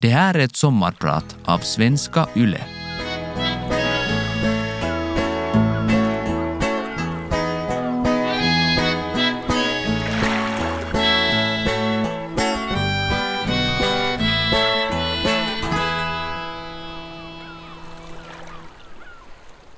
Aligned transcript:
Det 0.00 0.08
här 0.08 0.34
är 0.34 0.38
ett 0.38 0.56
sommarprat 0.56 1.36
av 1.44 1.58
Svenska 1.58 2.28
Yle. 2.36 2.60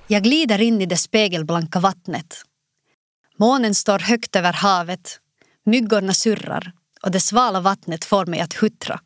Jag 0.07 0.23
glider 0.23 0.61
in 0.61 0.81
i 0.81 0.87
det 0.87 0.97
spegelblanka 0.97 1.81
vattnet. 1.81 2.43
Månen 3.37 3.75
står 3.75 3.99
högt 3.99 4.37
över 4.37 4.53
havet, 4.53 5.21
myggorna 5.67 6.15
surrar 6.15 6.73
och 7.03 7.11
det 7.11 7.21
svala 7.21 7.61
vattnet 7.61 8.05
får 8.05 8.27
mig 8.27 8.41
att 8.41 8.55
huttra. 8.55 9.01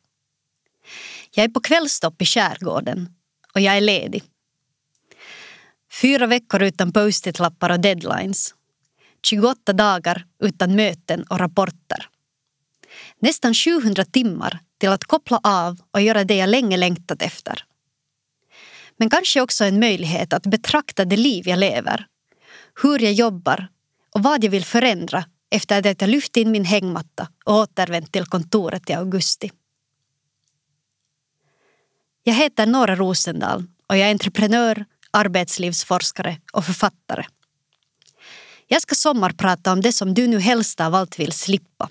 Jag 1.31 1.45
är 1.45 1.49
på 1.49 1.61
kvällstopp 1.61 2.23
i 2.23 2.27
skärgården 2.27 3.09
och 3.55 3.61
jag 3.61 3.77
är 3.77 3.81
ledig. 3.81 4.23
Fyra 6.01 6.27
veckor 6.27 6.63
utan 6.63 6.93
post-it-lappar 6.93 7.71
och 7.71 7.81
deadlines. 7.81 8.55
28 9.27 9.73
dagar 9.73 10.27
utan 10.43 10.77
möten 10.77 11.23
och 11.23 11.39
rapporter. 11.39 12.09
Nästan 13.19 13.55
700 13.55 14.05
timmar 14.05 14.59
till 14.79 14.89
att 14.89 15.05
koppla 15.05 15.41
av 15.43 15.81
och 15.91 16.01
göra 16.01 16.25
det 16.25 16.37
jag 16.37 16.49
länge 16.49 16.77
längtat 16.77 17.23
efter. 17.23 17.65
Men 18.97 19.11
kanske 19.11 19.41
också 19.41 19.65
en 19.65 19.81
möjlighet 19.81 20.33
att 20.33 20.47
betrakta 20.47 21.05
det 21.05 21.17
liv 21.17 21.49
jag 21.49 21.59
lever, 21.59 22.07
hur 22.83 22.99
jag 22.99 23.13
jobbar 23.13 23.69
och 24.15 24.23
vad 24.23 24.45
jag 24.45 24.51
vill 24.51 24.65
förändra 24.65 25.25
efter 25.51 25.91
att 25.91 26.01
jag 26.01 26.11
lyft 26.11 26.37
in 26.37 26.51
min 26.51 26.65
hängmatta 26.65 27.29
och 27.45 27.55
återvänt 27.55 28.13
till 28.13 28.27
kontoret 28.27 28.91
i 28.91 28.93
augusti. 28.93 29.51
Jag 32.25 32.35
heter 32.35 32.67
Nora 32.67 32.97
Rosendal 32.97 33.65
och 33.87 33.97
jag 33.97 34.07
är 34.07 34.11
entreprenör, 34.11 34.85
arbetslivsforskare 35.11 36.41
och 36.53 36.65
författare. 36.65 37.25
Jag 38.67 38.83
ska 38.83 38.95
sommarprata 38.95 39.73
om 39.73 39.81
det 39.81 39.93
som 39.93 40.15
du 40.15 40.27
nu 40.27 40.39
helst 40.39 40.81
av 40.81 40.95
allt 40.95 41.19
vill 41.19 41.33
slippa. 41.33 41.89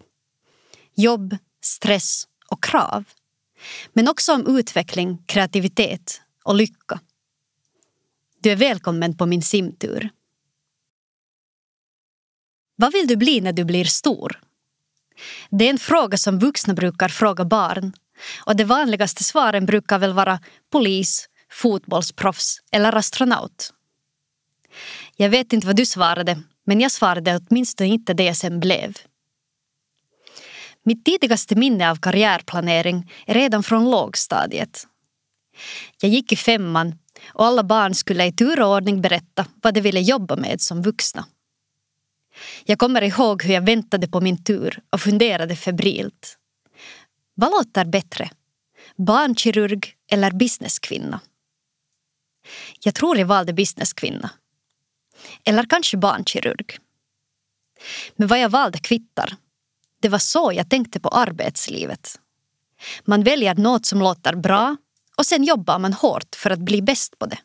Jobb, 0.96 1.38
stress 1.62 2.28
och 2.48 2.64
krav. 2.64 3.04
Men 3.94 4.08
också 4.08 4.34
om 4.34 4.58
utveckling, 4.58 5.24
kreativitet 5.26 6.22
och 6.44 6.56
lycka. 6.56 7.00
Du 8.40 8.52
är 8.52 8.56
välkommen 8.56 9.18
på 9.18 9.26
min 9.26 9.42
simtur. 9.42 10.10
Vad 12.76 12.94
vill 12.94 13.08
du 13.08 13.16
bli 13.16 13.42
när 13.42 13.54
du 13.54 13.64
blir 13.64 13.86
stor? 13.86 14.40
Det 15.50 15.66
är 15.66 15.70
en 15.70 15.80
fråga 15.80 16.18
som 16.18 16.40
vuxna 16.40 16.74
brukar 16.74 17.10
fråga 17.10 17.46
barn 17.46 17.94
och 18.46 18.56
de 18.56 18.64
vanligaste 18.64 19.24
svaren 19.24 19.66
brukar 19.66 20.00
väl 20.00 20.14
vara 20.14 20.40
polis, 20.72 21.30
fotbollsproffs 21.52 22.62
eller 22.72 22.96
astronaut. 22.96 23.74
Jag 25.16 25.30
vet 25.30 25.54
inte 25.54 25.68
vad 25.68 25.76
du 25.76 25.86
svarade, 25.86 26.42
men 26.66 26.82
jag 26.82 26.92
svarade 26.92 27.40
åtminstone 27.50 27.90
inte 27.90 28.14
det 28.14 28.24
jag 28.24 28.38
sen 28.38 28.60
blev. 28.60 28.98
Mitt 30.84 31.06
tidigaste 31.06 31.56
minne 31.56 31.92
av 31.92 31.96
karriärplanering 31.96 33.12
är 33.28 33.34
redan 33.34 33.64
från 33.64 33.92
lågstadiet. 33.92 34.88
Jag 36.02 36.12
gick 36.12 36.32
i 36.32 36.36
femman 36.36 36.96
och 37.28 37.46
alla 37.46 37.64
barn 37.64 37.96
skulle 37.96 38.26
i 38.26 38.34
tur 38.34 38.62
och 38.62 38.70
ordning 38.70 39.02
berätta 39.02 39.46
vad 39.62 39.74
de 39.74 39.82
ville 39.82 40.00
jobba 40.00 40.36
med 40.36 40.62
som 40.62 40.82
vuxna. 40.82 41.26
Jag 42.66 42.80
kommer 42.80 43.02
ihåg 43.02 43.44
hur 43.44 43.54
jag 43.54 43.66
väntade 43.66 44.08
på 44.08 44.22
min 44.22 44.44
tur 44.44 44.80
och 44.90 45.02
funderade 45.02 45.56
febrilt. 45.56 46.38
Vad 47.34 47.52
låter 47.52 47.86
bättre? 47.86 48.30
Barnkirurg 48.96 49.96
eller 50.12 50.32
businesskvinna? 50.32 51.20
Jag 52.80 52.96
tror 52.96 53.18
jag 53.18 53.26
valde 53.26 53.54
businesskvinna. 53.54 54.30
Eller 55.46 55.64
kanske 55.64 55.98
barnkirurg. 55.98 56.78
Men 58.16 58.28
vad 58.28 58.40
jag 58.40 58.50
valde 58.50 58.80
kvittar. 58.80 59.36
Det 60.00 60.10
var 60.10 60.20
så 60.20 60.52
jag 60.54 60.70
tänkte 60.70 61.00
på 61.00 61.10
arbetslivet. 61.10 62.20
Man 63.04 63.24
väljer 63.24 63.56
något 63.56 63.86
som 63.86 64.00
låter 64.00 64.36
bra 64.36 64.78
och 65.18 65.26
sen 65.26 65.44
jobbar 65.44 65.80
man 65.80 65.94
hårt 65.94 66.36
för 66.36 66.50
att 66.50 66.60
bli 66.60 66.82
bäst 66.82 67.20
på 67.20 67.26
det. 67.26 67.40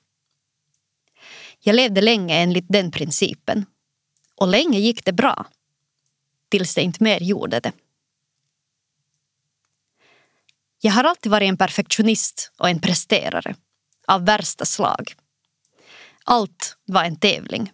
Jag 1.61 1.77
levde 1.77 2.01
länge 2.01 2.35
enligt 2.35 2.67
den 2.69 2.91
principen. 2.91 3.67
Och 4.35 4.49
länge 4.49 4.79
gick 4.79 5.05
det 5.05 5.13
bra. 5.13 5.47
Tills 6.49 6.75
det 6.75 6.83
inte 6.83 7.03
mer 7.03 7.21
gjorde 7.21 7.61
det. 7.61 7.73
Jag 10.87 10.93
har 10.93 11.05
alltid 11.05 11.33
varit 11.33 11.49
en 11.49 11.57
perfektionist 11.57 12.53
och 12.59 12.69
en 12.69 12.81
presterare. 12.81 13.55
Av 14.07 14.25
värsta 14.25 14.65
slag. 14.65 15.15
Allt 16.25 16.77
var 16.85 17.05
en 17.05 17.17
tävling. 17.17 17.73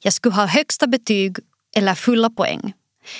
Jag 0.00 0.12
skulle 0.12 0.34
ha 0.34 0.46
högsta 0.46 0.86
betyg 0.86 1.36
eller 1.76 1.94
fulla 1.94 2.30
poäng. 2.30 2.72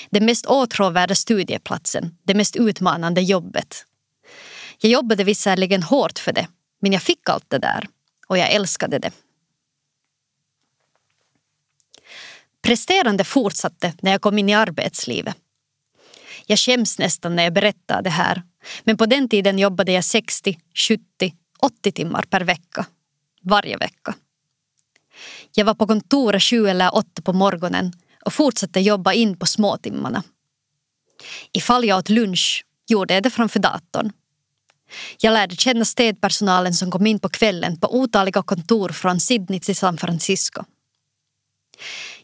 Den 0.09 0.25
mest 0.25 0.45
åtråvärda 0.45 1.15
studieplatsen, 1.15 2.17
det 2.23 2.33
mest 2.33 2.55
utmanande 2.55 3.21
jobbet. 3.21 3.85
Jag 4.77 4.91
jobbade 4.91 5.23
visserligen 5.23 5.83
hårt 5.83 6.19
för 6.19 6.33
det, 6.33 6.47
men 6.81 6.93
jag 6.93 7.01
fick 7.01 7.29
allt 7.29 7.49
det 7.49 7.59
där 7.59 7.87
och 8.27 8.37
jag 8.37 8.51
älskade 8.51 8.99
det. 8.99 9.11
Presterande 12.61 13.23
fortsatte 13.23 13.93
när 14.01 14.11
jag 14.11 14.21
kom 14.21 14.37
in 14.37 14.49
i 14.49 14.53
arbetslivet. 14.53 15.35
Jag 16.45 16.59
skäms 16.59 16.99
nästan 16.99 17.35
när 17.35 17.43
jag 17.43 17.53
berättar 17.53 18.01
det 18.01 18.09
här 18.09 18.43
men 18.83 18.97
på 18.97 19.05
den 19.05 19.29
tiden 19.29 19.59
jobbade 19.59 19.91
jag 19.91 20.05
60, 20.05 20.57
70, 20.87 21.33
80 21.59 21.91
timmar 21.91 22.21
per 22.29 22.41
vecka. 22.41 22.85
Varje 23.41 23.77
vecka. 23.77 24.15
Jag 25.55 25.65
var 25.65 25.73
på 25.73 25.87
kontoret 25.87 26.43
sju 26.43 26.67
eller 26.67 26.95
åtta 26.95 27.21
på 27.21 27.33
morgonen 27.33 27.93
och 28.25 28.33
fortsatte 28.33 28.79
jobba 28.79 29.13
in 29.13 29.37
på 29.37 29.45
småtimmarna. 29.45 30.23
Ifall 31.53 31.85
jag 31.85 31.97
åt 31.97 32.09
lunch 32.09 32.65
gjorde 32.87 33.13
jag 33.13 33.23
det 33.23 33.29
framför 33.29 33.59
datorn. 33.59 34.11
Jag 35.19 35.33
lärde 35.33 35.55
känna 35.55 35.85
städpersonalen 35.85 36.73
som 36.73 36.91
kom 36.91 37.07
in 37.07 37.19
på 37.19 37.29
kvällen 37.29 37.79
på 37.79 37.95
otaliga 37.95 38.43
kontor 38.43 38.89
från 38.89 39.19
Sydney 39.19 39.59
till 39.59 39.75
San 39.75 39.97
Francisco. 39.97 40.63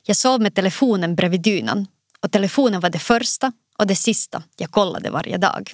Jag 0.04 0.18
sov 0.18 0.42
med 0.42 0.56
telefonen 0.56 1.16
bredvid 1.16 1.42
dynan 1.42 1.88
och 2.22 2.31
telefonen 2.31 2.81
var 2.81 2.90
det 2.90 3.00
första 3.00 3.52
och 3.78 3.88
det 3.88 3.96
sista 3.96 4.44
jag 4.58 4.72
kollade 4.72 5.09
varje 5.09 5.38
dag. 5.38 5.74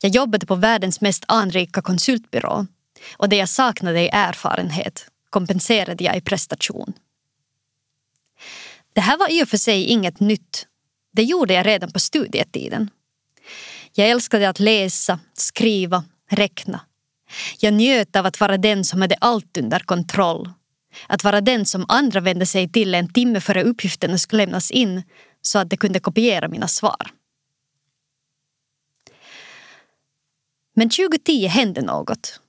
Jag 0.00 0.14
jobbade 0.14 0.46
på 0.46 0.54
världens 0.54 1.00
mest 1.00 1.24
anrika 1.28 1.82
konsultbyrå 1.82 2.66
och 3.16 3.28
det 3.28 3.36
jag 3.36 3.48
saknade 3.48 4.00
i 4.00 4.08
erfarenhet 4.12 5.06
kompenserade 5.30 6.04
jag 6.04 6.16
i 6.16 6.20
prestation. 6.20 6.92
Det 8.92 9.00
här 9.00 9.18
var 9.18 9.32
i 9.32 9.44
och 9.44 9.48
för 9.48 9.56
sig 9.56 9.84
inget 9.84 10.20
nytt. 10.20 10.66
Det 11.12 11.22
gjorde 11.22 11.54
jag 11.54 11.66
redan 11.66 11.92
på 11.92 11.98
studietiden. 11.98 12.90
Jag 13.92 14.08
älskade 14.08 14.48
att 14.48 14.60
läsa, 14.60 15.18
skriva, 15.32 16.04
räkna. 16.30 16.80
Jag 17.58 17.74
njöt 17.74 18.16
av 18.16 18.26
att 18.26 18.40
vara 18.40 18.58
den 18.58 18.84
som 18.84 19.00
hade 19.00 19.16
allt 19.20 19.56
under 19.56 19.78
kontroll. 19.78 20.50
Att 21.06 21.24
vara 21.24 21.40
den 21.40 21.66
som 21.66 21.84
andra 21.88 22.20
vände 22.20 22.46
sig 22.46 22.68
till 22.68 22.94
en 22.94 23.12
timme 23.12 23.40
före 23.40 23.62
uppgifterna 23.62 24.18
skulle 24.18 24.46
lämnas 24.46 24.70
in 24.70 25.02
så 25.42 25.58
att 25.58 25.70
de 25.70 25.76
kunde 25.76 26.00
kopiera 26.00 26.48
mina 26.48 26.68
svar. 26.68 27.10
Men 30.80 30.90
2010 30.90 31.46
hände 31.46 31.82
något. 31.82 32.40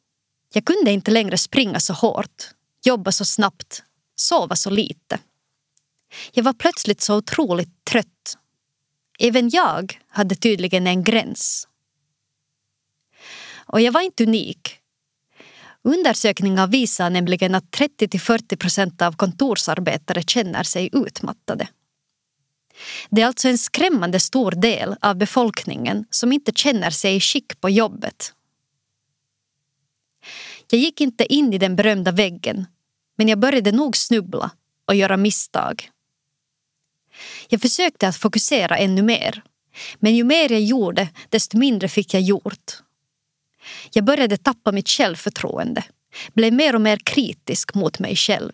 Jag 0.54 0.66
kunde 0.66 0.92
inte 0.92 1.12
längre 1.12 1.38
springa 1.38 1.80
så 1.80 1.94
hårt, 1.94 2.44
jobba 2.84 3.12
så 3.12 3.26
snabbt, 3.26 3.84
sova 4.16 4.56
så 4.56 4.70
lite. 4.70 5.20
Jag 6.34 6.44
var 6.44 6.54
plötsligt 6.54 7.02
så 7.02 7.16
otroligt 7.16 7.86
trött. 7.86 8.38
Även 9.20 9.50
jag 9.50 10.00
hade 10.08 10.36
tydligen 10.36 10.88
en 10.88 11.04
gräns. 11.04 11.68
Och 13.66 13.82
jag 13.82 13.92
var 13.92 14.02
inte 14.02 14.24
unik. 14.24 14.78
Undersökningar 15.82 16.68
visar 16.68 17.10
nämligen 17.10 17.56
att 17.56 17.72
30-40 17.72 18.56
procent 18.56 19.02
av 19.02 19.16
kontorsarbetare 19.16 20.24
känner 20.24 20.64
sig 20.64 20.90
utmattade. 20.94 21.68
Det 23.10 23.22
är 23.22 23.26
alltså 23.26 23.48
en 23.48 23.58
skrämmande 23.58 24.20
stor 24.20 24.52
del 24.52 24.96
av 25.02 25.16
befolkningen 25.16 26.06
som 26.10 26.32
inte 26.32 26.52
känner 26.56 26.90
sig 26.90 27.16
i 27.16 27.20
skick 27.20 27.62
på 27.62 27.70
jobbet. 27.70 28.34
Jag 30.70 30.80
gick 30.80 31.02
inte 31.02 31.34
in 31.34 31.54
i 31.54 31.58
den 31.58 31.76
berömda 31.76 32.12
väggen 32.12 32.66
men 33.18 33.28
jag 33.28 33.40
började 33.40 33.72
nog 33.72 33.98
snubbla 33.98 34.52
och 34.86 34.96
göra 34.96 35.18
misstag. 35.18 35.90
Jag 37.50 37.62
försökte 37.62 38.08
att 38.08 38.18
fokusera 38.18 38.78
ännu 38.78 39.02
mer 39.02 39.44
men 40.00 40.16
ju 40.16 40.24
mer 40.24 40.52
jag 40.52 40.62
gjorde 40.62 41.10
desto 41.30 41.58
mindre 41.58 41.88
fick 41.88 42.14
jag 42.14 42.22
gjort. 42.22 42.72
Jag 43.94 44.06
började 44.06 44.38
tappa 44.38 44.72
mitt 44.72 44.90
självförtroende, 44.90 45.84
blev 46.34 46.54
mer 46.54 46.76
och 46.76 46.82
mer 46.82 46.98
kritisk 46.98 47.74
mot 47.74 48.00
mig 48.00 48.16
själv. 48.16 48.52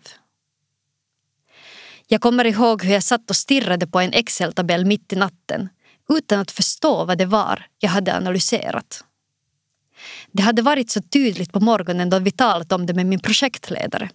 Jag 2.10 2.20
kommer 2.20 2.44
ihåg 2.44 2.82
hur 2.82 2.92
jag 2.92 3.02
satt 3.02 3.30
och 3.30 3.36
stirrade 3.36 3.86
på 3.86 4.00
en 4.00 4.12
Excel-tabell 4.12 4.84
mitt 4.84 5.12
i 5.12 5.16
natten 5.16 5.68
utan 6.08 6.40
att 6.40 6.50
förstå 6.50 7.04
vad 7.04 7.18
det 7.18 7.26
var 7.26 7.66
jag 7.78 7.90
hade 7.90 8.16
analyserat. 8.16 9.04
Det 10.32 10.42
hade 10.42 10.62
varit 10.62 10.90
så 10.90 11.02
tydligt 11.02 11.52
på 11.52 11.60
morgonen 11.60 12.10
då 12.10 12.18
vi 12.18 12.30
talat 12.30 12.72
om 12.72 12.86
det 12.86 12.94
med 12.94 13.06
min 13.06 13.20
projektledare. 13.20 14.10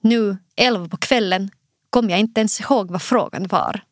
Nu, 0.00 0.36
elva 0.56 0.88
på 0.88 0.96
kvällen, 0.96 1.50
kom 1.90 2.10
jag 2.10 2.18
inte 2.18 2.40
ens 2.40 2.60
ihåg 2.60 2.90
vad 2.90 3.02
frågan 3.02 3.46
var. 3.46 3.82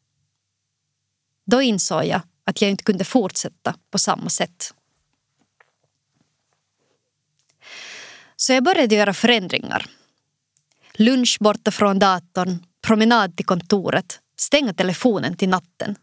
Då 1.47 1.63
insåg 1.63 2.05
jag 2.05 2.21
att 2.45 2.63
jag 2.63 2.71
inte 2.71 2.85
kunde 2.85 3.05
fortsätta 3.05 3.75
på 3.91 3.99
samma 3.99 4.31
sätt. 4.31 4.75
Så 8.37 8.53
jag 8.53 8.65
började 8.65 8.95
göra 8.95 9.15
förändringar. 9.15 9.87
Lunch 10.95 11.37
borta 11.41 11.71
från 11.71 11.99
datorn, 11.99 12.65
promenad 12.81 13.37
till 13.37 13.47
kontoret, 13.47 14.21
stänga 14.37 14.75
telefonen 14.75 15.37
till 15.37 15.49
natten. 15.49 15.97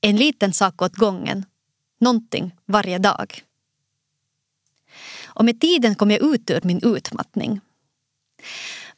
En 0.00 0.16
liten 0.16 0.52
sak 0.52 0.82
åt 0.82 0.94
gången, 0.94 1.44
någonting 2.00 2.54
varje 2.66 2.98
dag. 2.98 3.42
Och 5.24 5.44
med 5.44 5.60
tiden 5.60 5.94
kom 5.94 6.10
jag 6.10 6.22
ut 6.22 6.50
ur 6.50 6.60
min 6.64 6.80
utmattning. 6.82 7.60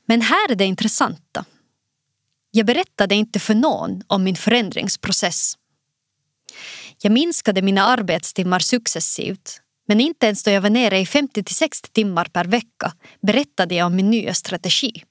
Men 0.06 0.20
här 0.20 0.50
är 0.50 0.54
det 0.54 0.64
intressanta. 0.64 1.44
Jag 2.50 2.66
berättade 2.66 3.14
inte 3.14 3.38
för 3.38 3.54
någon 3.54 4.02
om 4.06 4.24
min 4.24 4.36
förändringsprocess. 4.36 5.54
Jag 7.02 7.12
minskade 7.12 7.62
mina 7.62 7.84
arbetstimmar 7.84 8.58
successivt 8.58 9.60
men 9.86 10.00
inte 10.00 10.26
ens 10.26 10.42
då 10.42 10.50
jag 10.50 10.60
var 10.60 10.70
nere 10.70 10.98
i 10.98 11.06
50 11.06 11.44
60 11.54 11.90
timmar 11.90 12.24
per 12.24 12.44
vecka 12.44 12.92
berättade 13.20 13.74
jag 13.74 13.86
om 13.86 13.96
min 13.96 14.10
nya 14.10 14.34
strategi. 14.34 15.02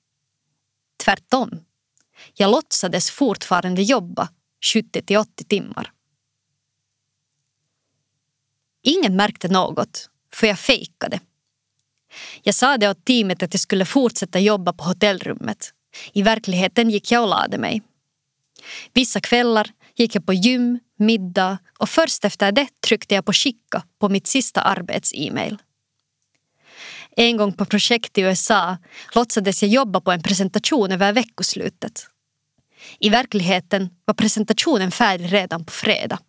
Tvärtom. 1.06 1.60
Jag 2.34 2.52
låtsades 2.52 3.12
fortfarande 3.12 3.82
jobba 3.82 4.30
70 4.74 5.18
80 5.18 5.44
timmar. 5.44 5.92
Ingen 8.84 9.16
märkte 9.16 9.48
något, 9.48 10.10
för 10.34 10.48
jag 10.48 10.60
fejkade. 10.60 11.20
Jag 12.44 12.56
sa 12.56 12.78
det 12.78 12.90
åt 12.90 13.06
teamet 13.06 13.44
att 13.44 13.54
jag 13.54 13.62
skulle 13.62 13.86
fortsätta 13.86 14.40
jobba 14.40 14.74
på 14.74 14.84
hotellrummet. 14.84 15.74
I 16.14 16.22
verkligheten 16.22 16.90
gick 16.90 17.12
jag 17.12 17.24
och 17.24 17.30
lade 17.30 17.58
mig. 17.58 17.82
Vissa 18.94 19.22
kvällar 19.22 19.72
gick 19.96 20.16
jag 20.16 20.26
på 20.26 20.34
gym, 20.34 20.80
middag 20.98 21.58
och 21.80 21.90
först 21.90 22.26
efter 22.26 22.52
det 22.52 22.68
tryckte 22.88 23.16
jag 23.16 23.26
på 23.26 23.34
skicka 23.34 23.84
på 24.00 24.10
mitt 24.10 24.28
sista 24.28 24.62
arbets-e-mail. 24.62 25.58
En 27.16 27.38
gång 27.38 27.54
på 27.54 27.66
projekt 27.66 28.18
i 28.18 28.22
USA 28.22 28.78
låtsades 29.16 29.64
jag 29.64 29.72
jobba 29.72 30.02
på 30.02 30.12
en 30.12 30.24
presentation 30.24 30.92
över 30.92 31.14
veckoslutet. 31.14 32.08
I 33.00 33.10
verkligheten 33.10 33.90
var 34.06 34.14
presentationen 34.14 34.92
färdig 34.92 35.34
redan 35.34 35.66
på 35.66 35.72
fredag. 35.72 36.20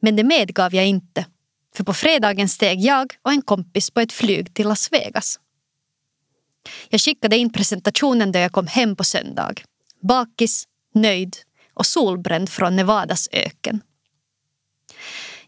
Men 0.00 0.16
det 0.16 0.24
medgav 0.24 0.74
jag 0.74 0.86
inte, 0.86 1.26
för 1.76 1.84
på 1.84 1.94
fredagen 1.94 2.48
steg 2.48 2.80
jag 2.80 3.14
och 3.22 3.32
en 3.32 3.42
kompis 3.42 3.90
på 3.90 4.00
ett 4.00 4.12
flyg 4.12 4.54
till 4.54 4.68
Las 4.68 4.92
Vegas. 4.92 5.40
Jag 6.88 7.00
skickade 7.00 7.36
in 7.36 7.52
presentationen 7.52 8.32
då 8.32 8.38
jag 8.38 8.52
kom 8.52 8.66
hem 8.66 8.96
på 8.96 9.04
söndag. 9.04 9.54
Bakis, 10.00 10.64
nöjd 10.94 11.36
och 11.74 11.86
solbränd 11.86 12.48
från 12.48 12.76
Nevadas 12.76 13.28
öken. 13.32 13.80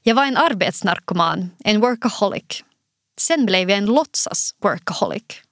Jag 0.02 0.14
var 0.14 0.24
en 0.24 0.36
arbetsnarkoman, 0.36 1.50
en 1.64 1.80
workaholic. 1.80 2.64
Sen 3.20 3.46
blev 3.46 3.70
jag 3.70 3.78
en 3.78 3.86
låtsas 3.86 4.54
workaholic. 4.62 5.42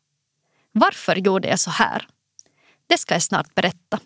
Varför 0.72 1.16
gjorde 1.16 1.48
jag 1.48 1.60
så 1.60 1.70
här? 1.70 2.06
Det 2.86 2.98
ska 2.98 3.14
jag 3.14 3.22
snart 3.22 3.54
berätta. 3.54 4.00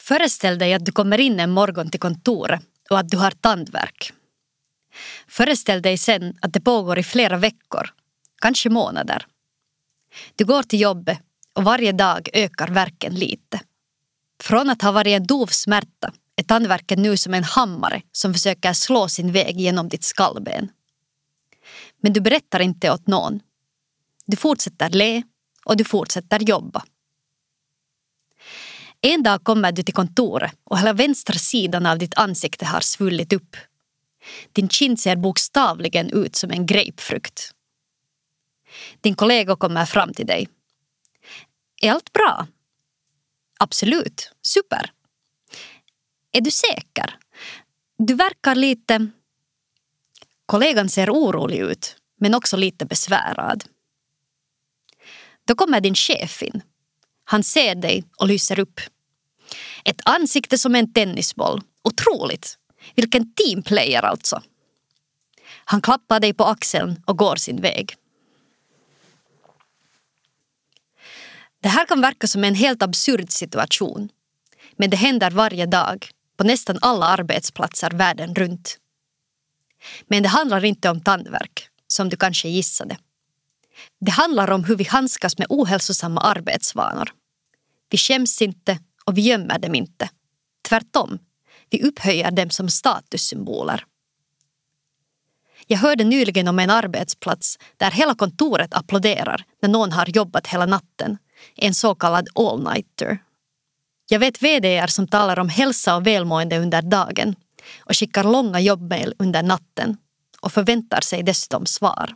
Föreställ 0.00 0.58
dig 0.58 0.74
att 0.74 0.84
du 0.84 0.92
kommer 0.92 1.20
in 1.20 1.40
en 1.40 1.50
morgon 1.50 1.90
till 1.90 2.00
kontoret 2.00 2.62
och 2.90 2.98
att 2.98 3.08
du 3.08 3.16
har 3.16 3.30
tandvärk. 3.30 4.12
Föreställ 5.28 5.82
dig 5.82 5.98
sen 5.98 6.38
att 6.42 6.52
det 6.52 6.60
pågår 6.60 6.98
i 6.98 7.02
flera 7.02 7.36
veckor, 7.36 7.90
kanske 8.40 8.70
månader. 8.70 9.26
Du 10.36 10.44
går 10.44 10.62
till 10.62 10.80
jobbet 10.80 11.18
och 11.54 11.64
varje 11.64 11.92
dag 11.92 12.28
ökar 12.32 12.68
värken 12.68 13.14
lite. 13.14 13.60
Från 14.42 14.70
att 14.70 14.82
ha 14.82 14.92
varit 14.92 15.16
en 15.16 15.26
dov 15.26 15.46
smärta 15.46 16.12
är 16.36 16.42
tandvärken 16.42 17.02
nu 17.02 17.16
som 17.16 17.34
en 17.34 17.44
hammare 17.44 18.02
som 18.12 18.34
försöker 18.34 18.72
slå 18.72 19.08
sin 19.08 19.32
väg 19.32 19.60
genom 19.60 19.88
ditt 19.88 20.04
skallben. 20.04 20.68
Men 22.06 22.12
du 22.12 22.20
berättar 22.20 22.60
inte 22.60 22.90
åt 22.90 23.06
någon. 23.06 23.40
Du 24.26 24.36
fortsätter 24.36 24.90
le 24.90 25.22
och 25.64 25.76
du 25.76 25.84
fortsätter 25.84 26.40
jobba. 26.40 26.84
En 29.00 29.22
dag 29.22 29.44
kommer 29.44 29.72
du 29.72 29.82
till 29.82 29.94
kontoret 29.94 30.52
och 30.64 30.78
hela 30.78 30.92
vänstra 30.92 31.34
sidan 31.34 31.86
av 31.86 31.98
ditt 31.98 32.14
ansikte 32.14 32.66
har 32.66 32.80
svullit 32.80 33.32
upp. 33.32 33.56
Din 34.52 34.68
kind 34.68 35.00
ser 35.00 35.16
bokstavligen 35.16 36.10
ut 36.10 36.36
som 36.36 36.50
en 36.50 36.66
grapefrukt. 36.66 37.50
Din 39.00 39.14
kollega 39.14 39.56
kommer 39.56 39.84
fram 39.84 40.14
till 40.14 40.26
dig. 40.26 40.48
Är 41.82 41.92
allt 41.92 42.12
bra? 42.12 42.46
Absolut, 43.58 44.32
super. 44.42 44.92
Är 46.32 46.40
du 46.40 46.50
säker? 46.50 47.18
Du 47.98 48.14
verkar 48.14 48.54
lite... 48.54 49.10
Kollegan 50.46 50.88
ser 50.88 51.10
orolig 51.10 51.58
ut, 51.58 51.96
men 52.20 52.34
också 52.34 52.56
lite 52.56 52.86
besvärad. 52.86 53.64
Då 55.44 55.54
kommer 55.54 55.80
din 55.80 55.94
chef 55.94 56.42
in. 56.42 56.62
Han 57.24 57.42
ser 57.42 57.74
dig 57.74 58.04
och 58.16 58.26
lyser 58.26 58.58
upp. 58.58 58.80
Ett 59.84 60.00
ansikte 60.04 60.58
som 60.58 60.74
en 60.74 60.92
tennisboll. 60.92 61.62
Otroligt! 61.82 62.58
Vilken 62.94 63.34
teamplayer 63.34 64.02
alltså. 64.02 64.42
Han 65.64 65.80
klappar 65.80 66.20
dig 66.20 66.34
på 66.34 66.44
axeln 66.44 67.02
och 67.06 67.18
går 67.18 67.36
sin 67.36 67.60
väg. 67.60 67.94
Det 71.60 71.68
här 71.68 71.86
kan 71.86 72.00
verka 72.00 72.26
som 72.26 72.44
en 72.44 72.54
helt 72.54 72.82
absurd 72.82 73.30
situation. 73.30 74.08
Men 74.76 74.90
det 74.90 74.96
händer 74.96 75.30
varje 75.30 75.66
dag 75.66 76.10
på 76.36 76.44
nästan 76.44 76.78
alla 76.80 77.06
arbetsplatser 77.06 77.90
världen 77.90 78.34
runt. 78.34 78.78
Men 80.06 80.22
det 80.22 80.28
handlar 80.28 80.64
inte 80.64 80.90
om 80.90 81.00
tandvärk, 81.00 81.68
som 81.86 82.08
du 82.08 82.16
kanske 82.16 82.48
gissade. 82.48 82.96
Det 84.00 84.10
handlar 84.10 84.50
om 84.50 84.64
hur 84.64 84.76
vi 84.76 84.84
handskas 84.84 85.38
med 85.38 85.46
ohälsosamma 85.50 86.20
arbetsvanor. 86.20 87.12
Vi 87.90 87.98
skäms 87.98 88.42
inte 88.42 88.78
och 89.04 89.18
vi 89.18 89.22
gömmer 89.22 89.58
dem 89.58 89.74
inte. 89.74 90.10
Tvärtom, 90.68 91.18
vi 91.70 91.82
upphöjer 91.82 92.30
dem 92.30 92.50
som 92.50 92.68
statussymboler. 92.68 93.84
Jag 95.66 95.78
hörde 95.78 96.04
nyligen 96.04 96.48
om 96.48 96.58
en 96.58 96.70
arbetsplats 96.70 97.58
där 97.76 97.90
hela 97.90 98.14
kontoret 98.14 98.74
applåderar 98.74 99.44
när 99.62 99.68
någon 99.68 99.92
har 99.92 100.06
jobbat 100.06 100.46
hela 100.46 100.66
natten, 100.66 101.18
en 101.56 101.74
så 101.74 101.94
kallad 101.94 102.28
all-nighter. 102.34 103.18
Jag 104.08 104.18
vet 104.18 104.42
vd 104.42 104.88
som 104.88 105.08
talar 105.08 105.38
om 105.38 105.48
hälsa 105.48 105.96
och 105.96 106.06
välmående 106.06 106.58
under 106.58 106.82
dagen 106.82 107.36
och 107.78 107.96
skickar 107.96 108.24
långa 108.24 108.60
jobbmail 108.60 109.14
under 109.18 109.42
natten 109.42 109.96
och 110.40 110.52
förväntar 110.52 111.00
sig 111.00 111.22
dessutom 111.22 111.66
svar. 111.66 112.14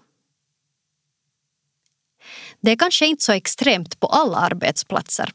Det 2.61 2.71
är 2.71 2.77
kanske 2.77 3.07
inte 3.07 3.25
så 3.25 3.33
extremt 3.33 4.01
på 4.01 4.07
alla 4.07 4.37
arbetsplatser 4.37 5.31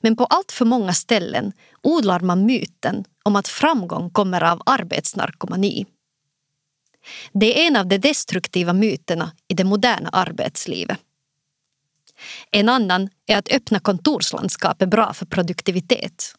men 0.00 0.16
på 0.16 0.24
allt 0.24 0.52
för 0.52 0.64
många 0.64 0.92
ställen 0.92 1.52
odlar 1.82 2.20
man 2.20 2.46
myten 2.46 3.04
om 3.22 3.36
att 3.36 3.48
framgång 3.48 4.10
kommer 4.10 4.42
av 4.42 4.62
arbetsnarkomani. 4.66 5.86
Det 7.32 7.62
är 7.62 7.66
en 7.66 7.76
av 7.76 7.86
de 7.86 7.98
destruktiva 7.98 8.72
myterna 8.72 9.32
i 9.48 9.54
det 9.54 9.64
moderna 9.64 10.08
arbetslivet. 10.08 10.98
En 12.50 12.68
annan 12.68 13.08
är 13.26 13.38
att 13.38 13.52
öppna 13.52 13.80
kontorslandskap 13.80 14.82
är 14.82 14.86
bra 14.86 15.12
för 15.12 15.26
produktivitet. 15.26 16.34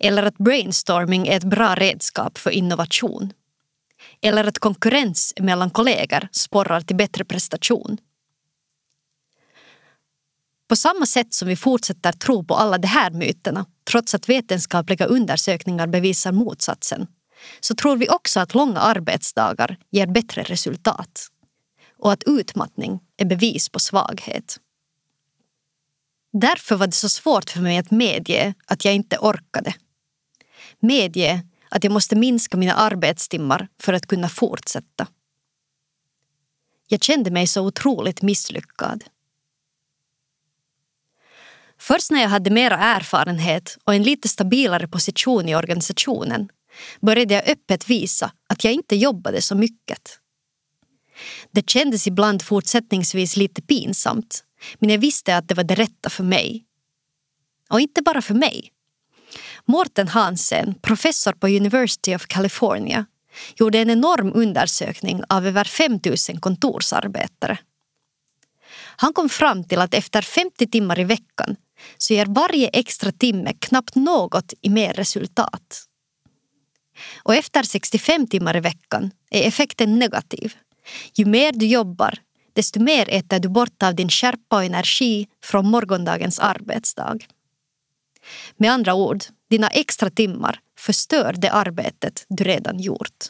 Eller 0.00 0.22
att 0.22 0.38
brainstorming 0.38 1.28
är 1.28 1.36
ett 1.36 1.44
bra 1.44 1.74
redskap 1.74 2.38
för 2.38 2.50
innovation. 2.50 3.32
Eller 4.22 4.44
att 4.44 4.58
konkurrens 4.58 5.34
mellan 5.40 5.70
kollegor 5.70 6.28
sporrar 6.32 6.80
till 6.80 6.96
bättre 6.96 7.24
prestation. 7.24 7.98
På 10.68 10.76
samma 10.76 11.06
sätt 11.06 11.34
som 11.34 11.48
vi 11.48 11.56
fortsätter 11.56 12.12
tro 12.12 12.44
på 12.44 12.54
alla 12.54 12.78
de 12.78 12.88
här 12.88 13.10
myterna 13.10 13.66
trots 13.90 14.14
att 14.14 14.28
vetenskapliga 14.28 15.06
undersökningar 15.06 15.86
bevisar 15.86 16.32
motsatsen 16.32 17.06
så 17.60 17.74
tror 17.74 17.96
vi 17.96 18.08
också 18.08 18.40
att 18.40 18.54
långa 18.54 18.80
arbetsdagar 18.80 19.76
ger 19.90 20.06
bättre 20.06 20.42
resultat 20.42 21.26
och 21.98 22.12
att 22.12 22.22
utmattning 22.26 23.00
är 23.16 23.24
bevis 23.24 23.68
på 23.68 23.78
svaghet. 23.78 24.56
Därför 26.32 26.76
var 26.76 26.86
det 26.86 26.92
så 26.92 27.08
svårt 27.08 27.50
för 27.50 27.60
mig 27.60 27.78
att 27.78 27.90
medge 27.90 28.54
att 28.66 28.84
jag 28.84 28.94
inte 28.94 29.18
orkade. 29.18 29.74
Medge 30.80 31.42
att 31.68 31.84
jag 31.84 31.92
måste 31.92 32.16
minska 32.16 32.56
mina 32.56 32.74
arbetstimmar 32.74 33.68
för 33.78 33.92
att 33.92 34.06
kunna 34.06 34.28
fortsätta. 34.28 35.06
Jag 36.88 37.02
kände 37.02 37.30
mig 37.30 37.46
så 37.46 37.66
otroligt 37.66 38.22
misslyckad. 38.22 39.04
Först 41.78 42.10
när 42.10 42.20
jag 42.20 42.28
hade 42.28 42.50
mera 42.50 42.76
erfarenhet 42.78 43.78
och 43.84 43.94
en 43.94 44.02
lite 44.02 44.28
stabilare 44.28 44.88
position 44.88 45.48
i 45.48 45.56
organisationen 45.56 46.48
började 47.00 47.34
jag 47.34 47.48
öppet 47.48 47.90
visa 47.90 48.32
att 48.46 48.64
jag 48.64 48.72
inte 48.72 48.96
jobbade 48.96 49.42
så 49.42 49.54
mycket. 49.54 50.18
Det 51.50 51.70
kändes 51.70 52.06
ibland 52.06 52.42
fortsättningsvis 52.42 53.36
lite 53.36 53.62
pinsamt 53.62 54.44
men 54.78 54.90
jag 54.90 54.98
visste 54.98 55.36
att 55.36 55.48
det 55.48 55.54
var 55.54 55.64
det 55.64 55.74
rätta 55.74 56.10
för 56.10 56.24
mig. 56.24 56.64
Och 57.70 57.80
inte 57.80 58.02
bara 58.02 58.22
för 58.22 58.34
mig. 58.34 58.72
Mårten 59.64 60.08
Hansen, 60.08 60.74
professor 60.82 61.32
på 61.32 61.46
University 61.46 62.14
of 62.14 62.26
California 62.26 63.06
gjorde 63.56 63.78
en 63.78 63.90
enorm 63.90 64.32
undersökning 64.34 65.22
av 65.28 65.46
över 65.46 65.64
5 65.64 66.00
000 66.04 66.40
kontorsarbetare. 66.40 67.58
Han 68.96 69.12
kom 69.12 69.28
fram 69.28 69.64
till 69.64 69.78
att 69.78 69.94
efter 69.94 70.22
50 70.22 70.66
timmar 70.66 71.00
i 71.00 71.04
veckan 71.04 71.56
så 71.98 72.14
ger 72.14 72.26
varje 72.26 72.68
extra 72.68 73.12
timme 73.12 73.52
knappt 73.58 73.94
något 73.94 74.54
i 74.60 74.68
mer 74.68 74.92
resultat. 74.92 75.86
Och 77.22 77.34
efter 77.34 77.62
65 77.62 78.26
timmar 78.26 78.56
i 78.56 78.60
veckan 78.60 79.10
är 79.30 79.48
effekten 79.48 79.98
negativ. 79.98 80.54
Ju 81.14 81.24
mer 81.24 81.52
du 81.52 81.66
jobbar, 81.66 82.18
desto 82.52 82.80
mer 82.80 83.08
äter 83.10 83.38
du 83.38 83.48
bort 83.48 83.82
av 83.82 83.94
din 83.94 84.08
skärpa 84.08 84.56
och 84.56 84.64
energi 84.64 85.28
från 85.44 85.66
morgondagens 85.66 86.38
arbetsdag. 86.38 87.18
Med 88.56 88.72
andra 88.72 88.94
ord, 88.94 89.24
dina 89.50 89.68
extra 89.68 90.10
timmar 90.10 90.60
förstör 90.78 91.34
det 91.38 91.52
arbetet 91.52 92.26
du 92.28 92.44
redan 92.44 92.80
gjort. 92.80 93.24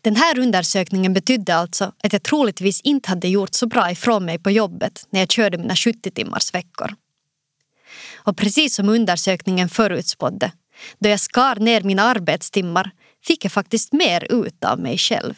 Den 0.00 0.16
här 0.16 0.38
undersökningen 0.38 1.14
betydde 1.14 1.54
alltså 1.54 1.92
att 2.02 2.12
jag 2.12 2.22
troligtvis 2.22 2.80
inte 2.80 3.08
hade 3.08 3.28
gjort 3.28 3.54
så 3.54 3.66
bra 3.66 3.90
ifrån 3.90 4.24
mig 4.24 4.38
på 4.38 4.50
jobbet 4.50 5.06
när 5.10 5.20
jag 5.20 5.30
körde 5.30 5.58
mina 5.58 5.76
70 5.76 6.10
timmars 6.10 6.54
veckor. 6.54 6.94
Och 8.14 8.36
precis 8.36 8.74
som 8.74 8.88
undersökningen 8.88 9.68
förutspådde, 9.68 10.52
då 10.98 11.08
jag 11.08 11.20
skar 11.20 11.56
ner 11.56 11.80
mina 11.80 12.02
arbetstimmar 12.02 12.90
fick 13.22 13.44
jag 13.44 13.52
faktiskt 13.52 13.92
mer 13.92 14.44
ut 14.44 14.64
av 14.64 14.78
mig 14.78 14.98
själv. 14.98 15.34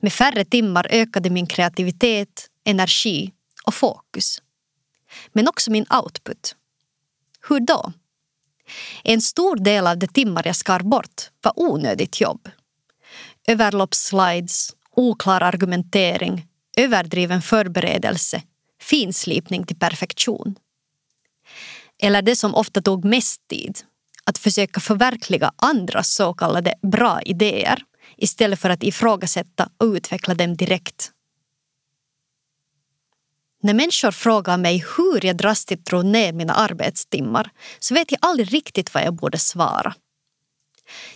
Med 0.00 0.12
färre 0.12 0.44
timmar 0.44 0.86
ökade 0.90 1.30
min 1.30 1.46
kreativitet, 1.46 2.50
energi 2.64 3.32
och 3.66 3.74
fokus. 3.74 4.42
Men 5.32 5.48
också 5.48 5.70
min 5.70 5.86
output. 6.02 6.56
Hur 7.48 7.60
då? 7.60 7.92
En 9.04 9.22
stor 9.22 9.56
del 9.56 9.86
av 9.86 9.98
de 9.98 10.06
timmar 10.06 10.42
jag 10.46 10.56
skar 10.56 10.80
bort 10.80 11.30
var 11.42 11.52
onödigt 11.56 12.20
jobb. 12.20 12.48
Överloppsslides, 13.46 14.70
oklar 14.90 15.40
argumentering, 15.40 16.46
överdriven 16.76 17.42
förberedelse, 17.42 18.42
finslipning 18.80 19.66
till 19.66 19.78
perfektion. 19.78 20.54
Eller 22.02 22.22
det 22.22 22.36
som 22.36 22.54
ofta 22.54 22.82
tog 22.82 23.04
mest 23.04 23.48
tid, 23.48 23.78
att 24.24 24.38
försöka 24.38 24.80
förverkliga 24.80 25.52
andras 25.56 26.14
så 26.14 26.34
kallade 26.34 26.74
bra 26.82 27.22
idéer 27.22 27.84
istället 28.24 28.60
för 28.60 28.70
att 28.70 28.82
ifrågasätta 28.82 29.68
och 29.78 29.86
utveckla 29.86 30.34
dem 30.34 30.56
direkt. 30.56 31.10
När 33.62 33.74
människor 33.74 34.10
frågar 34.10 34.56
mig 34.56 34.84
hur 34.96 35.26
jag 35.26 35.36
drastiskt 35.36 35.84
drog 35.84 36.04
ner 36.04 36.32
mina 36.32 36.54
arbetstimmar 36.54 37.50
så 37.78 37.94
vet 37.94 38.12
jag 38.12 38.18
aldrig 38.22 38.52
riktigt 38.52 38.94
vad 38.94 39.02
jag 39.04 39.14
borde 39.14 39.38
svara. 39.38 39.94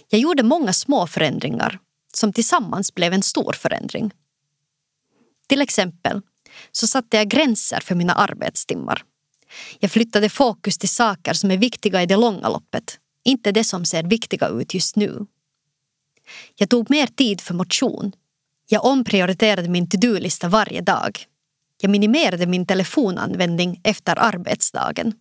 Jag 0.09 0.21
gjorde 0.21 0.43
många 0.43 0.73
små 0.73 1.07
förändringar 1.07 1.79
som 2.15 2.33
tillsammans 2.33 2.95
blev 2.95 3.13
en 3.13 3.23
stor 3.23 3.53
förändring. 3.53 4.11
Till 5.47 5.61
exempel 5.61 6.21
så 6.73 6.87
satte 6.87 7.17
jag 7.17 7.29
gränser 7.29 7.81
för 7.81 7.95
mina 7.95 8.15
arbetstimmar. 8.15 9.05
Jag 9.79 9.91
flyttade 9.91 10.29
fokus 10.29 10.79
till 10.79 10.89
saker 10.89 11.33
som 11.33 11.51
är 11.51 11.57
viktiga 11.57 12.03
i 12.03 12.07
det 12.07 12.17
långa 12.17 12.49
loppet, 12.49 12.99
inte 13.25 13.53
det 13.53 13.65
som 13.65 13.85
ser 13.85 14.03
viktiga 14.03 14.49
ut 14.49 14.75
just 14.75 14.97
nu. 14.97 15.27
Jag 16.55 16.69
tog 16.69 16.91
mer 16.91 17.07
tid 17.07 17.41
för 17.41 17.55
motion. 17.55 18.13
Jag 18.69 18.85
omprioriterade 18.85 19.69
min 19.69 19.89
to-do-lista 19.89 20.49
varje 20.49 20.81
dag. 20.81 21.19
Jag 21.81 21.91
minimerade 21.91 22.47
min 22.47 22.67
telefonanvändning 22.67 23.81
efter 23.85 24.19
arbetsdagen. 24.19 25.15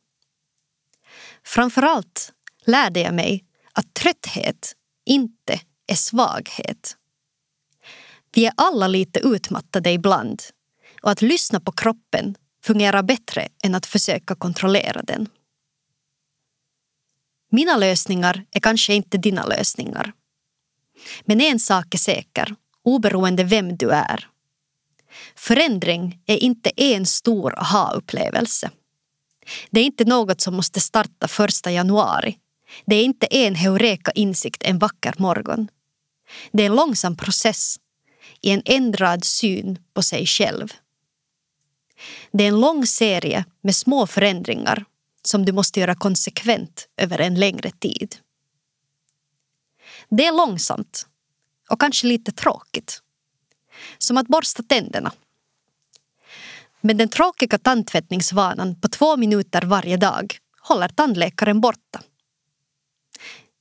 Framförallt 1.44 2.34
lärde 2.66 3.00
jag 3.00 3.14
mig 3.14 3.44
att 3.74 3.94
trötthet 3.94 4.74
inte 5.06 5.62
är 5.88 5.96
svaghet. 5.96 6.98
Vi 8.34 8.46
är 8.46 8.54
alla 8.58 8.88
lite 8.88 9.20
utmattade 9.20 9.92
ibland 9.92 10.44
och 11.02 11.12
att 11.12 11.22
lyssna 11.22 11.60
på 11.60 11.72
kroppen 11.72 12.36
fungerar 12.64 13.04
bättre 13.04 13.48
än 13.64 13.76
att 13.76 13.86
försöka 13.86 14.36
kontrollera 14.36 15.02
den. 15.02 15.30
Mina 17.52 17.78
lösningar 17.78 18.46
är 18.52 18.60
kanske 18.60 18.94
inte 18.94 19.18
dina 19.18 19.46
lösningar. 19.46 20.14
Men 21.26 21.42
en 21.42 21.60
sak 21.60 21.94
är 21.94 21.98
säker, 21.98 22.56
oberoende 22.84 23.44
vem 23.44 23.78
du 23.78 23.92
är. 23.92 24.28
Förändring 25.36 26.20
är 26.26 26.38
inte 26.38 26.72
en 26.78 27.06
stor 27.06 27.60
aha-upplevelse. 27.60 28.72
Det 29.72 29.80
är 29.80 29.86
inte 29.86 30.06
något 30.06 30.42
som 30.42 30.56
måste 30.56 30.82
starta 30.82 31.28
första 31.28 31.72
januari. 31.72 32.38
Det 32.86 32.96
är 32.96 33.04
inte 33.04 33.26
en 33.26 33.56
heureka-insikt 33.56 34.64
en 34.64 34.80
vacker 34.80 35.14
morgon. 35.18 35.68
Det 36.52 36.64
är 36.64 36.68
en 36.68 36.76
långsam 36.76 37.18
process 37.18 37.76
i 38.42 38.52
en 38.52 38.62
ändrad 38.66 39.26
syn 39.26 39.80
på 39.94 40.04
sig 40.04 40.26
själv. 40.26 40.74
Det 42.32 42.44
är 42.44 42.48
en 42.48 42.60
lång 42.60 42.86
serie 42.86 43.46
med 43.62 43.76
små 43.76 44.08
förändringar 44.08 44.86
som 45.24 45.46
du 45.46 45.52
måste 45.52 45.80
göra 45.80 45.96
konsekvent 45.96 46.88
över 46.98 47.20
en 47.20 47.36
längre 47.36 47.72
tid. 47.72 48.16
Det 50.10 50.26
är 50.26 50.32
långsamt 50.32 51.08
och 51.70 51.82
kanske 51.82 52.08
lite 52.08 52.32
tråkigt. 52.32 53.02
Som 53.98 54.18
att 54.18 54.28
borsta 54.28 54.64
tänderna. 54.64 55.12
Men 56.82 56.98
den 56.98 57.10
tråkiga 57.10 57.58
tandtvättningsvanan 57.58 58.82
på 58.82 58.88
två 58.88 59.18
minuter 59.18 59.62
varje 59.62 59.98
dag 59.98 60.38
håller 60.62 60.88
tandläkaren 60.88 61.62
borta. 61.62 62.02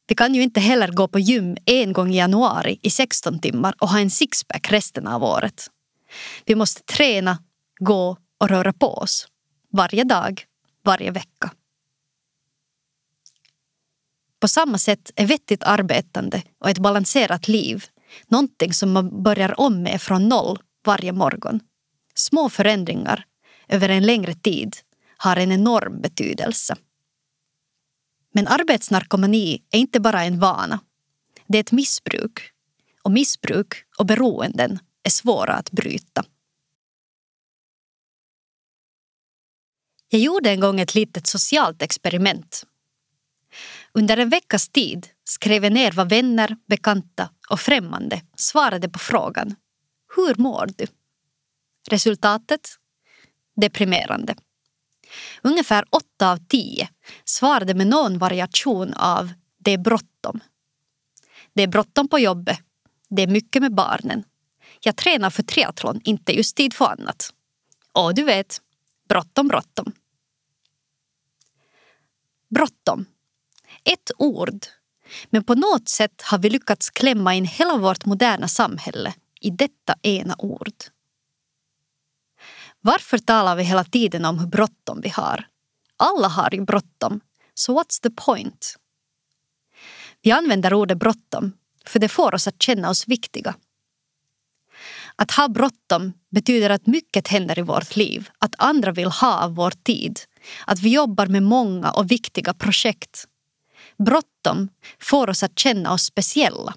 Vi 0.08 0.14
kan 0.14 0.34
ju 0.34 0.42
inte 0.42 0.60
heller 0.60 0.88
gå 0.88 1.08
på 1.08 1.18
gym 1.18 1.56
en 1.64 1.92
gång 1.92 2.14
i 2.14 2.16
januari 2.16 2.78
i 2.82 2.90
16 2.90 3.38
timmar 3.38 3.74
och 3.78 3.88
ha 3.88 4.00
en 4.00 4.10
sixpack 4.10 4.72
resten 4.72 5.06
av 5.06 5.24
året. 5.24 5.70
Vi 6.44 6.54
måste 6.54 6.82
träna, 6.82 7.38
gå 7.80 8.16
och 8.38 8.48
röra 8.48 8.72
på 8.72 8.94
oss. 8.94 9.28
Varje 9.72 10.04
dag, 10.04 10.44
varje 10.84 11.10
vecka. 11.10 11.50
På 14.40 14.48
samma 14.48 14.78
sätt 14.78 15.10
är 15.16 15.26
vettigt 15.26 15.62
arbetande 15.62 16.42
och 16.58 16.70
ett 16.70 16.78
balanserat 16.78 17.48
liv 17.48 17.84
någonting 18.28 18.72
som 18.72 18.92
man 18.92 19.22
börjar 19.22 19.60
om 19.60 19.82
med 19.82 20.02
från 20.02 20.28
noll 20.28 20.58
varje 20.86 21.12
morgon. 21.12 21.60
Små 22.14 22.50
förändringar 22.50 23.24
över 23.68 23.88
en 23.88 24.06
längre 24.06 24.34
tid 24.34 24.76
har 25.16 25.36
en 25.36 25.52
enorm 25.52 26.00
betydelse. 26.00 26.76
Men 28.32 28.46
arbetsnarkomani 28.46 29.62
är 29.70 29.78
inte 29.78 30.00
bara 30.00 30.24
en 30.24 30.38
vana. 30.38 30.80
Det 31.46 31.58
är 31.58 31.60
ett 31.60 31.72
missbruk. 31.72 32.52
Och 33.02 33.12
missbruk 33.12 33.74
och 33.98 34.06
beroenden 34.06 34.78
är 35.02 35.10
svåra 35.10 35.54
att 35.54 35.70
bryta. 35.70 36.24
Jag 40.08 40.20
gjorde 40.20 40.50
en 40.50 40.60
gång 40.60 40.80
ett 40.80 40.94
litet 40.94 41.26
socialt 41.26 41.82
experiment. 41.82 42.66
Under 43.98 44.16
en 44.16 44.28
veckas 44.28 44.68
tid 44.68 45.08
skrev 45.24 45.64
jag 45.64 45.72
ner 45.72 45.92
vad 45.92 46.08
vänner, 46.08 46.56
bekanta 46.66 47.30
och 47.50 47.60
främmande 47.60 48.22
svarade 48.36 48.88
på 48.88 48.98
frågan 48.98 49.54
Hur 50.16 50.34
mår 50.34 50.68
du? 50.76 50.86
Resultatet? 51.90 52.68
Deprimerande. 53.60 54.34
Ungefär 55.42 55.84
åtta 55.90 56.32
av 56.32 56.36
tio 56.48 56.88
svarade 57.24 57.74
med 57.74 57.86
någon 57.86 58.18
variation 58.18 58.94
av 58.94 59.32
det 59.58 59.70
är 59.70 59.78
bråttom. 59.78 60.40
Det 61.54 61.62
är 61.62 61.68
bråttom 61.68 62.08
på 62.08 62.18
jobbet. 62.18 62.58
Det 63.08 63.22
är 63.22 63.26
mycket 63.26 63.62
med 63.62 63.74
barnen. 63.74 64.24
Jag 64.80 64.96
tränar 64.96 65.30
för 65.30 65.42
triathlon, 65.42 66.00
inte 66.04 66.36
just 66.36 66.56
tid 66.56 66.74
för 66.74 66.84
annat. 66.84 67.32
Och 67.92 68.14
du 68.14 68.22
vet, 68.22 68.60
bråttom, 69.08 69.48
bråttom. 69.48 69.92
Bråttom. 72.48 73.06
Ett 73.86 74.10
ord. 74.18 74.66
Men 75.30 75.44
på 75.44 75.54
något 75.54 75.88
sätt 75.88 76.22
har 76.22 76.38
vi 76.38 76.50
lyckats 76.50 76.90
klämma 76.90 77.34
in 77.34 77.44
hela 77.44 77.76
vårt 77.76 78.04
moderna 78.04 78.48
samhälle 78.48 79.14
i 79.40 79.50
detta 79.50 79.94
ena 80.02 80.34
ord. 80.38 80.72
Varför 82.80 83.18
talar 83.18 83.56
vi 83.56 83.62
hela 83.62 83.84
tiden 83.84 84.24
om 84.24 84.38
hur 84.38 84.46
bråttom 84.46 85.00
vi 85.00 85.08
har? 85.08 85.46
Alla 85.96 86.28
har 86.28 86.54
ju 86.54 86.64
bråttom, 86.64 87.20
så 87.54 87.80
what's 87.80 88.02
the 88.02 88.10
point? 88.10 88.76
Vi 90.22 90.30
använder 90.32 90.74
ordet 90.74 90.98
bråttom 90.98 91.52
för 91.86 91.98
det 91.98 92.08
får 92.08 92.34
oss 92.34 92.48
att 92.48 92.62
känna 92.62 92.90
oss 92.90 93.08
viktiga. 93.08 93.54
Att 95.16 95.30
ha 95.30 95.48
bråttom 95.48 96.12
betyder 96.30 96.70
att 96.70 96.86
mycket 96.86 97.28
händer 97.28 97.58
i 97.58 97.62
vårt 97.62 97.96
liv, 97.96 98.28
att 98.38 98.54
andra 98.58 98.92
vill 98.92 99.08
ha 99.08 99.44
av 99.44 99.54
vår 99.54 99.70
tid, 99.70 100.20
att 100.66 100.80
vi 100.80 100.94
jobbar 100.94 101.26
med 101.26 101.42
många 101.42 101.90
och 101.90 102.10
viktiga 102.10 102.54
projekt. 102.54 103.24
Bråttom 103.98 104.68
får 104.98 105.30
oss 105.30 105.42
att 105.42 105.58
känna 105.58 105.92
oss 105.92 106.04
speciella. 106.04 106.74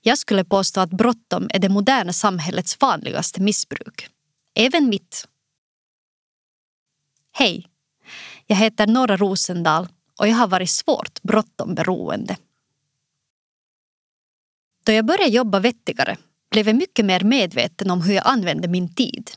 Jag 0.00 0.18
skulle 0.18 0.44
påstå 0.44 0.80
att 0.80 0.90
bråttom 0.90 1.48
är 1.50 1.58
det 1.58 1.68
moderna 1.68 2.12
samhällets 2.12 2.80
vanligaste 2.80 3.40
missbruk. 3.40 4.08
Även 4.54 4.88
mitt. 4.88 5.28
Hej! 7.32 7.68
Jag 8.46 8.56
heter 8.56 8.86
Norra 8.86 9.16
Rosendal 9.16 9.88
och 10.18 10.28
jag 10.28 10.34
har 10.34 10.48
varit 10.48 10.70
svårt 10.70 11.22
bråttom-beroende. 11.22 12.36
Då 14.84 14.92
jag 14.92 15.04
började 15.04 15.30
jobba 15.30 15.60
vettigare 15.60 16.16
blev 16.50 16.66
jag 16.66 16.76
mycket 16.76 17.04
mer 17.04 17.20
medveten 17.20 17.90
om 17.90 18.02
hur 18.02 18.14
jag 18.14 18.26
använde 18.26 18.68
min 18.68 18.94
tid. 18.94 19.30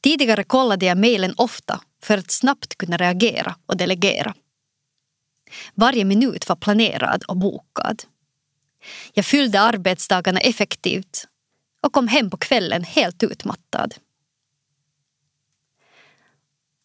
Tidigare 0.00 0.44
kollade 0.44 0.86
jag 0.86 0.98
mejlen 0.98 1.34
ofta 1.36 1.80
för 2.02 2.18
att 2.18 2.30
snabbt 2.30 2.78
kunna 2.78 2.96
reagera 2.96 3.56
och 3.66 3.76
delegera. 3.76 4.34
Varje 5.74 6.04
minut 6.04 6.48
var 6.48 6.56
planerad 6.56 7.24
och 7.28 7.36
bokad. 7.36 8.02
Jag 9.14 9.24
fyllde 9.24 9.60
arbetsdagarna 9.60 10.40
effektivt 10.40 11.28
och 11.80 11.92
kom 11.92 12.08
hem 12.08 12.30
på 12.30 12.36
kvällen 12.36 12.84
helt 12.84 13.22
utmattad. 13.22 13.94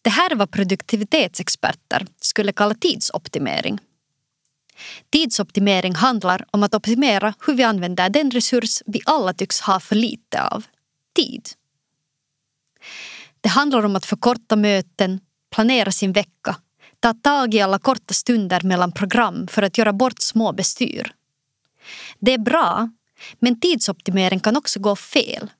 Det 0.02 0.10
här 0.10 0.30
är 0.30 0.34
vad 0.34 0.50
produktivitetsexperter 0.50 2.06
skulle 2.20 2.52
kalla 2.52 2.74
tidsoptimering. 2.74 3.78
Tidsoptimering 5.10 5.94
handlar 5.94 6.44
om 6.50 6.62
att 6.62 6.74
optimera 6.74 7.34
hur 7.46 7.54
vi 7.54 7.62
använder 7.62 8.10
den 8.10 8.30
resurs 8.30 8.82
vi 8.86 9.00
alla 9.06 9.32
tycks 9.32 9.60
ha 9.60 9.80
för 9.80 9.96
lite 9.96 10.42
av, 10.42 10.64
tid. 11.16 11.48
Det 13.40 13.48
handlar 13.48 13.84
om 13.84 13.96
att 13.96 14.06
förkorta 14.06 14.56
möten, 14.56 15.20
planera 15.50 15.92
sin 15.92 16.12
vecka, 16.12 16.56
ta 17.02 17.14
tag 17.14 17.54
i 17.54 17.60
alla 17.60 17.78
korta 17.78 18.14
stunder 18.14 18.60
mellan 18.60 18.92
program 18.92 19.46
för 19.46 19.62
att 19.62 19.78
göra 19.78 19.92
bort 19.92 20.20
små 20.20 20.52
bestyr. 20.52 21.14
Det 22.18 22.32
är 22.32 22.38
bra, 22.38 22.90
men 23.38 23.60
tidsoptimering 23.60 24.40
kan 24.40 24.56
också 24.56 24.80
gå 24.80 24.96
fel. 24.96 25.50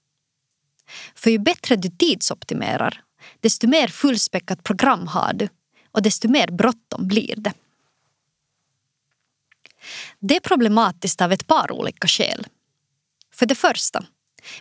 För 1.15 1.31
ju 1.31 1.39
bättre 1.39 1.77
du 1.77 1.89
tidsoptimerar, 1.89 3.03
desto 3.41 3.69
mer 3.69 3.89
fullspäckat 3.89 4.63
program 4.63 5.07
har 5.07 5.33
du 5.33 5.49
och 5.93 6.03
desto 6.03 6.29
mer 6.29 6.51
bråttom 6.51 7.09
blir 7.09 7.35
det. 7.37 7.53
Det 10.19 10.37
är 10.37 10.41
problematiskt 10.41 11.21
av 11.21 11.33
ett 11.33 11.47
par 11.47 11.73
olika 11.73 12.09
skäl. 12.09 12.47
För 13.35 13.47
det 13.47 13.55
första, 13.55 14.05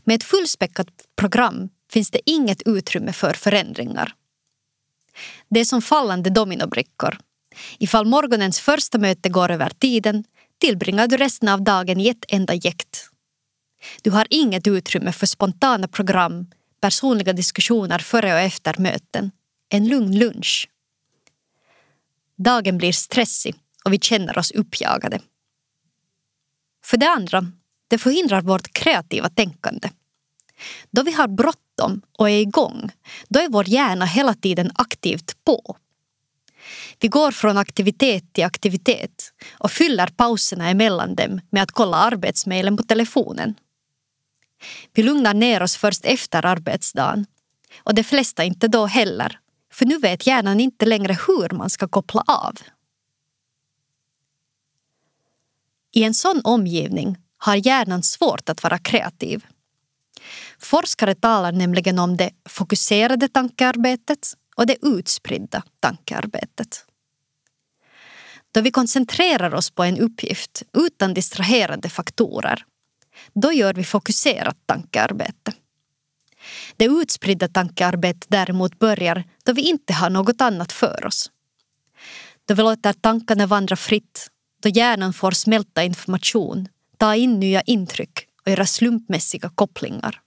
med 0.04 0.16
ett 0.16 0.24
fullspäckat 0.24 0.88
program 1.16 1.70
finns 1.92 2.12
det 2.12 2.30
inget 2.30 2.62
utrymme 2.62 3.14
för 3.14 3.34
förändringar. 3.34 4.14
Det 5.50 5.60
är 5.60 5.66
som 5.66 5.82
fallande 5.82 6.30
dominobrickor. 6.30 7.18
Ifall 7.78 8.06
morgonens 8.06 8.60
första 8.60 8.98
möte 8.98 9.30
går 9.30 9.52
över 9.52 9.70
tiden 9.70 10.24
tillbringar 10.62 11.08
du 11.08 11.18
resten 11.18 11.50
av 11.50 11.62
dagen 11.62 12.00
i 12.00 12.08
ett 12.08 12.26
enda 12.28 12.54
jäkt. 12.54 13.10
Du 14.02 14.12
har 14.12 14.28
inget 14.30 14.68
utrymme 14.68 15.12
för 15.12 15.26
spontana 15.26 15.88
program, 15.88 16.48
personliga 16.82 17.34
diskussioner 17.34 18.00
före 18.00 18.34
och 18.34 18.40
efter 18.40 18.76
möten, 18.78 19.32
en 19.70 19.88
lugn 19.88 20.20
lunch. 20.20 20.70
Dagen 22.38 22.78
blir 22.78 22.92
stressig 22.92 23.56
och 23.86 23.94
vi 23.94 24.00
känner 24.00 24.38
oss 24.38 24.52
uppjagade. 24.52 25.20
För 26.86 26.98
det 26.98 27.10
andra, 27.10 27.52
det 27.88 27.98
förhindrar 27.98 28.42
vårt 28.42 28.74
kreativa 28.74 29.30
tänkande. 29.30 29.90
Då 30.92 31.04
vi 31.04 31.12
har 31.12 31.28
bråttom 31.28 31.71
och 32.18 32.30
är 32.30 32.42
igång, 32.42 32.92
då 33.30 33.40
är 33.40 33.50
vår 33.50 33.70
hjärna 33.70 34.06
hela 34.06 34.34
tiden 34.34 34.72
aktivt 34.76 35.36
på. 35.46 35.78
Vi 37.00 37.08
går 37.08 37.32
från 37.32 37.58
aktivitet 37.58 38.34
till 38.34 38.44
aktivitet 38.44 39.34
och 39.52 39.72
fyller 39.72 40.08
pauserna 40.08 40.70
emellan 40.70 41.16
dem 41.16 41.42
med 41.50 41.64
att 41.64 41.72
kolla 41.72 41.98
arbetsmejlen 41.98 42.78
på 42.78 42.84
telefonen. 42.84 43.56
Vi 44.94 45.04
lugnar 45.04 45.34
ner 45.34 45.64
oss 45.64 45.78
först 45.78 46.06
efter 46.06 46.46
arbetsdagen 46.46 47.26
och 47.84 47.96
de 47.96 48.04
flesta 48.04 48.44
inte 48.44 48.68
då 48.68 48.86
heller 48.86 49.40
för 49.74 49.86
nu 49.86 49.98
vet 49.98 50.28
hjärnan 50.28 50.60
inte 50.60 50.86
längre 50.86 51.18
hur 51.28 51.56
man 51.56 51.70
ska 51.70 51.88
koppla 51.88 52.24
av. 52.28 52.58
I 55.94 56.04
en 56.04 56.14
sån 56.14 56.42
omgivning 56.44 57.18
har 57.38 57.56
hjärnan 57.56 58.04
svårt 58.04 58.50
att 58.50 58.64
vara 58.64 58.78
kreativ. 58.78 59.46
Forskare 60.62 61.16
talar 61.16 61.52
nämligen 61.52 62.00
om 62.00 62.18
det 62.18 62.32
fokuserade 62.50 63.28
tankearbetet 63.28 64.34
och 64.56 64.66
det 64.66 64.78
utspridda 64.82 65.64
tankearbetet. 65.80 66.86
Då 68.52 68.62
vi 68.62 68.72
koncentrerar 68.72 69.54
oss 69.54 69.72
på 69.72 69.84
en 69.84 69.98
uppgift 69.98 70.64
utan 70.74 71.14
distraherande 71.14 71.90
faktorer, 71.90 72.66
då 73.34 73.54
gör 73.54 73.74
vi 73.74 73.84
fokuserat 73.84 74.58
tankearbete. 74.66 75.54
Det 76.76 76.86
utspridda 76.86 77.48
tankearbetet 77.48 78.26
däremot 78.28 78.80
börjar 78.80 79.24
då 79.44 79.54
vi 79.54 79.62
inte 79.62 79.94
har 79.94 80.10
något 80.10 80.42
annat 80.42 80.72
för 80.72 81.06
oss. 81.06 81.32
Då 82.46 82.54
vi 82.54 82.64
låter 82.64 82.94
tankarna 82.94 83.48
vandra 83.48 83.76
fritt, 83.76 84.28
då 84.64 84.70
hjärnan 84.70 85.14
får 85.14 85.32
smälta 85.32 85.84
information, 85.84 86.68
ta 86.98 87.16
in 87.16 87.40
nya 87.40 87.62
intryck 87.62 88.28
och 88.46 88.52
göra 88.52 88.66
slumpmässiga 88.66 89.50
kopplingar. 89.56 90.22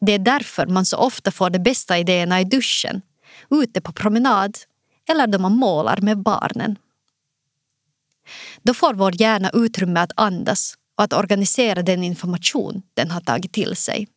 Det 0.00 0.12
är 0.12 0.18
därför 0.18 0.66
man 0.66 0.86
så 0.86 0.96
ofta 0.96 1.30
får 1.30 1.50
de 1.50 1.58
bästa 1.58 1.98
idéerna 1.98 2.40
i 2.40 2.44
duschen, 2.44 3.02
ute 3.50 3.80
på 3.80 3.92
promenad 3.92 4.58
eller 5.08 5.26
då 5.26 5.38
man 5.38 5.56
målar 5.56 6.00
med 6.00 6.18
barnen. 6.18 6.78
Då 8.62 8.74
får 8.74 8.94
vår 8.94 9.20
hjärna 9.20 9.50
utrymme 9.54 10.00
att 10.00 10.12
andas 10.16 10.74
och 10.96 11.04
att 11.04 11.12
organisera 11.12 11.82
den 11.82 12.04
information 12.04 12.82
den 12.94 13.10
har 13.10 13.20
tagit 13.20 13.52
till 13.52 13.76
sig. 13.76 14.08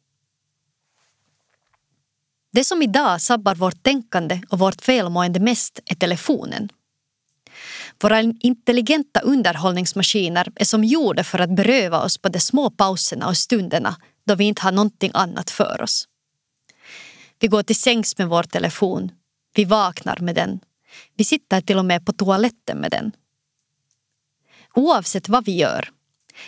Det 2.51 2.63
som 2.63 2.81
idag 2.81 3.21
sabbar 3.21 3.55
vårt 3.55 3.83
tänkande 3.83 4.41
och 4.49 4.59
vårt 4.59 4.87
välmående 4.87 5.39
mest 5.39 5.79
är 5.85 5.95
telefonen. 5.95 6.69
Våra 8.01 8.19
intelligenta 8.19 9.19
underhållningsmaskiner 9.19 10.47
är 10.55 10.65
som 10.65 10.83
gjorda 10.83 11.23
för 11.23 11.39
att 11.39 11.55
beröva 11.55 12.01
oss 12.01 12.17
på 12.17 12.29
de 12.29 12.39
små 12.39 12.69
pauserna 12.69 13.27
och 13.27 13.37
stunderna 13.37 13.95
då 14.29 14.35
vi 14.35 14.43
inte 14.43 14.61
har 14.61 14.71
någonting 14.71 15.11
annat 15.13 15.49
för 15.49 15.81
oss. 15.81 16.07
Vi 17.39 17.47
går 17.47 17.63
till 17.63 17.75
sängs 17.75 18.17
med 18.17 18.27
vår 18.27 18.43
telefon. 18.43 19.11
Vi 19.55 19.65
vaknar 19.65 20.17
med 20.19 20.35
den. 20.35 20.59
Vi 21.15 21.23
sitter 21.23 21.61
till 21.61 21.77
och 21.77 21.85
med 21.85 22.05
på 22.05 22.13
toaletten 22.13 22.77
med 22.77 22.91
den. 22.91 23.11
Oavsett 24.73 25.29
vad 25.29 25.45
vi 25.45 25.55
gör, 25.55 25.89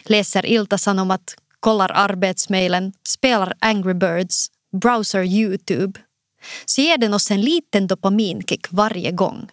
läser 0.04 0.46
Ilta-Sanomat, 0.46 1.36
kollar 1.60 1.92
arbetsmejlen, 1.92 2.94
spelar 3.08 3.54
Angry 3.60 3.94
Birds, 3.94 4.48
browser 4.82 5.24
Youtube, 5.24 6.00
så 6.66 6.82
ger 6.82 6.98
den 6.98 7.14
oss 7.14 7.32
en 7.32 7.42
liten 7.42 7.88
dopaminkick 7.88 8.72
varje 8.72 9.12
gång. 9.12 9.50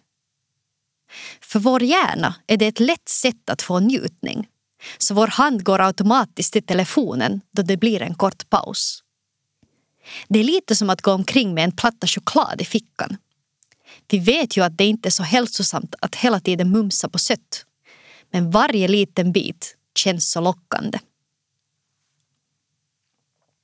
För 1.40 1.58
vår 1.58 1.82
hjärna 1.82 2.34
är 2.46 2.56
det 2.56 2.66
ett 2.66 2.80
lätt 2.80 3.08
sätt 3.08 3.50
att 3.50 3.62
få 3.62 3.80
njutning 3.80 4.48
så 4.98 5.14
vår 5.14 5.26
hand 5.26 5.64
går 5.64 5.80
automatiskt 5.80 6.52
till 6.52 6.62
telefonen 6.62 7.40
då 7.50 7.62
det 7.62 7.76
blir 7.76 8.02
en 8.02 8.14
kort 8.14 8.50
paus. 8.50 9.02
Det 10.28 10.38
är 10.38 10.44
lite 10.44 10.76
som 10.76 10.90
att 10.90 11.02
gå 11.02 11.12
omkring 11.12 11.54
med 11.54 11.64
en 11.64 11.72
platta 11.72 12.06
choklad 12.06 12.60
i 12.60 12.64
fickan. 12.64 13.16
Vi 14.08 14.18
vet 14.18 14.56
ju 14.56 14.64
att 14.64 14.78
det 14.78 14.84
inte 14.84 15.08
är 15.08 15.10
så 15.10 15.22
hälsosamt 15.22 15.94
att 16.00 16.14
hela 16.14 16.40
tiden 16.40 16.70
mumsa 16.70 17.08
på 17.08 17.18
sött. 17.18 17.64
Men 18.30 18.50
varje 18.50 18.88
liten 18.88 19.32
bit 19.32 19.76
känns 19.94 20.30
så 20.30 20.40
lockande. 20.40 20.98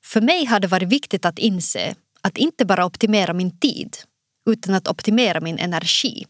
För 0.04 0.20
mig 0.20 0.44
har 0.44 0.60
det 0.60 0.66
varit 0.66 0.88
viktigt 0.88 1.24
att 1.24 1.38
inse 1.38 1.94
att 2.20 2.38
inte 2.38 2.64
bara 2.64 2.86
optimera 2.86 3.32
min 3.32 3.58
tid 3.58 3.96
utan 4.50 4.74
att 4.74 4.88
optimera 4.88 5.40
min 5.40 5.58
energi. 5.58 6.26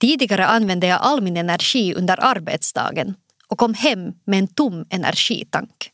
Tidigare 0.00 0.46
använde 0.46 0.86
jag 0.86 1.00
all 1.00 1.20
min 1.20 1.36
energi 1.36 1.94
under 1.94 2.24
arbetsdagen 2.24 3.14
och 3.52 3.58
kom 3.58 3.74
hem 3.74 4.12
med 4.24 4.38
en 4.38 4.48
tom 4.48 4.86
energitank. 4.90 5.90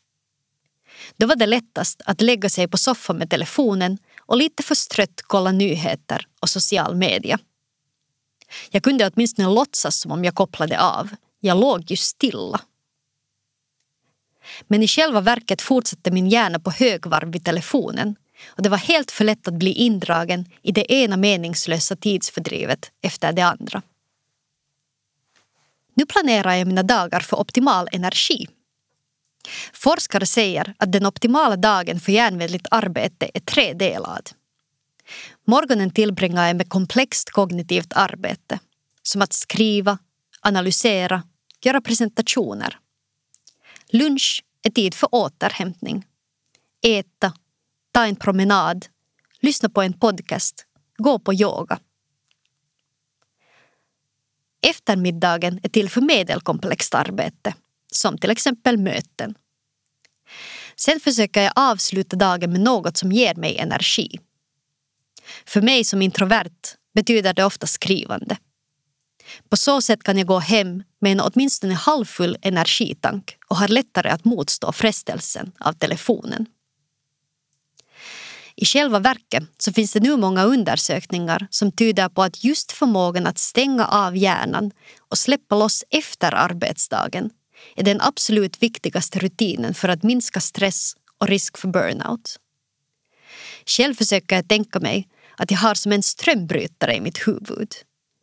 Då 1.17 1.27
var 1.27 1.35
det 1.35 1.45
lättast 1.45 2.01
att 2.05 2.21
lägga 2.21 2.49
sig 2.49 2.67
på 2.67 2.77
soffan 2.77 3.17
med 3.17 3.29
telefonen 3.29 3.97
och 4.19 4.37
lite 4.37 4.63
förstrött 4.63 5.21
kolla 5.27 5.51
nyheter 5.51 6.27
och 6.39 6.49
social 6.49 6.95
media. 6.95 7.39
Jag 8.71 8.83
kunde 8.83 9.07
åtminstone 9.07 9.49
låtsas 9.49 9.99
som 9.99 10.11
om 10.11 10.25
jag 10.25 10.35
kopplade 10.35 10.81
av. 10.81 11.09
Jag 11.39 11.59
låg 11.59 11.91
ju 11.91 11.95
stilla. 11.97 12.61
Men 14.67 14.83
i 14.83 14.87
själva 14.87 15.21
verket 15.21 15.61
fortsatte 15.61 16.11
min 16.11 16.29
hjärna 16.29 16.59
på 16.59 16.71
högvarv 16.71 17.31
vid 17.31 17.45
telefonen 17.45 18.15
och 18.47 18.63
det 18.63 18.69
var 18.69 18.77
helt 18.77 19.11
för 19.11 19.25
lätt 19.25 19.47
att 19.47 19.53
bli 19.53 19.71
indragen 19.71 20.45
i 20.61 20.71
det 20.71 20.93
ena 20.93 21.17
meningslösa 21.17 21.95
tidsfördrivet 21.95 22.91
efter 23.01 23.33
det 23.33 23.41
andra. 23.41 23.81
Nu 25.99 26.05
planerar 26.05 26.53
jag 26.53 26.67
mina 26.67 26.83
dagar 26.83 27.19
för 27.19 27.39
optimal 27.39 27.87
energi. 27.91 28.47
Forskare 29.73 30.25
säger 30.25 30.73
att 30.77 30.91
den 30.91 31.05
optimala 31.05 31.57
dagen 31.57 31.99
för 31.99 32.11
hjärnvänligt 32.11 32.67
arbete 32.71 33.31
är 33.33 33.39
tredelad. 33.39 34.29
Morgonen 35.47 35.91
tillbringar 35.91 36.47
jag 36.47 36.55
med 36.55 36.69
komplext 36.69 37.29
kognitivt 37.29 37.93
arbete 37.93 38.59
som 39.03 39.21
att 39.21 39.33
skriva, 39.33 39.97
analysera, 40.41 41.23
göra 41.61 41.81
presentationer. 41.81 42.79
Lunch 43.89 44.43
är 44.63 44.69
tid 44.69 44.93
för 44.93 45.09
återhämtning. 45.11 46.05
Äta, 46.81 47.33
ta 47.91 48.05
en 48.05 48.15
promenad, 48.15 48.85
lyssna 49.39 49.69
på 49.69 49.81
en 49.81 49.93
podcast, 49.93 50.65
gå 50.97 51.19
på 51.19 51.33
yoga. 51.33 51.79
Eftermiddagen 54.61 55.59
är 55.63 55.69
till 55.69 55.89
för 55.89 56.01
medelkomplext 56.01 56.95
arbete, 56.95 57.53
som 57.91 58.17
till 58.17 58.29
exempel 58.29 58.77
möten. 58.77 59.35
Sen 60.75 60.99
försöker 60.99 61.41
jag 61.41 61.53
avsluta 61.55 62.15
dagen 62.15 62.51
med 62.51 62.61
något 62.61 62.97
som 62.97 63.11
ger 63.11 63.35
mig 63.35 63.57
energi. 63.57 64.19
För 65.45 65.61
mig 65.61 65.83
som 65.83 66.01
introvert 66.01 66.75
betyder 66.95 67.33
det 67.33 67.45
ofta 67.45 67.67
skrivande. 67.67 68.37
På 69.49 69.57
så 69.57 69.81
sätt 69.81 70.03
kan 70.03 70.17
jag 70.17 70.27
gå 70.27 70.39
hem 70.39 70.83
med 71.01 71.11
en 71.11 71.21
åtminstone 71.21 71.73
halvfull 71.73 72.37
energitank 72.41 73.37
och 73.47 73.57
har 73.57 73.67
lättare 73.67 74.09
att 74.09 74.25
motstå 74.25 74.71
frestelsen 74.71 75.51
av 75.59 75.73
telefonen. 75.73 76.45
I 78.61 78.65
själva 78.65 78.99
verket 78.99 79.43
så 79.57 79.73
finns 79.73 79.93
det 79.93 79.99
nu 79.99 80.17
många 80.17 80.43
undersökningar 80.43 81.47
som 81.49 81.71
tyder 81.71 82.09
på 82.09 82.23
att 82.23 82.43
just 82.43 82.71
förmågan 82.71 83.27
att 83.27 83.37
stänga 83.37 83.85
av 83.87 84.17
hjärnan 84.17 84.71
och 85.09 85.17
släppa 85.17 85.55
loss 85.55 85.83
efter 85.89 86.33
arbetsdagen 86.33 87.29
är 87.75 87.83
den 87.83 88.01
absolut 88.01 88.63
viktigaste 88.63 89.19
rutinen 89.19 89.73
för 89.73 89.89
att 89.89 90.03
minska 90.03 90.39
stress 90.39 90.93
och 91.17 91.27
risk 91.27 91.57
för 91.57 91.67
burnout. 91.67 92.39
Själv 93.65 93.95
försöker 93.95 94.35
jag 94.35 94.47
tänka 94.47 94.79
mig 94.79 95.07
att 95.37 95.51
jag 95.51 95.57
har 95.57 95.75
som 95.75 95.91
en 95.91 96.03
strömbrytare 96.03 96.95
i 96.95 97.01
mitt 97.01 97.27
huvud. 97.27 97.73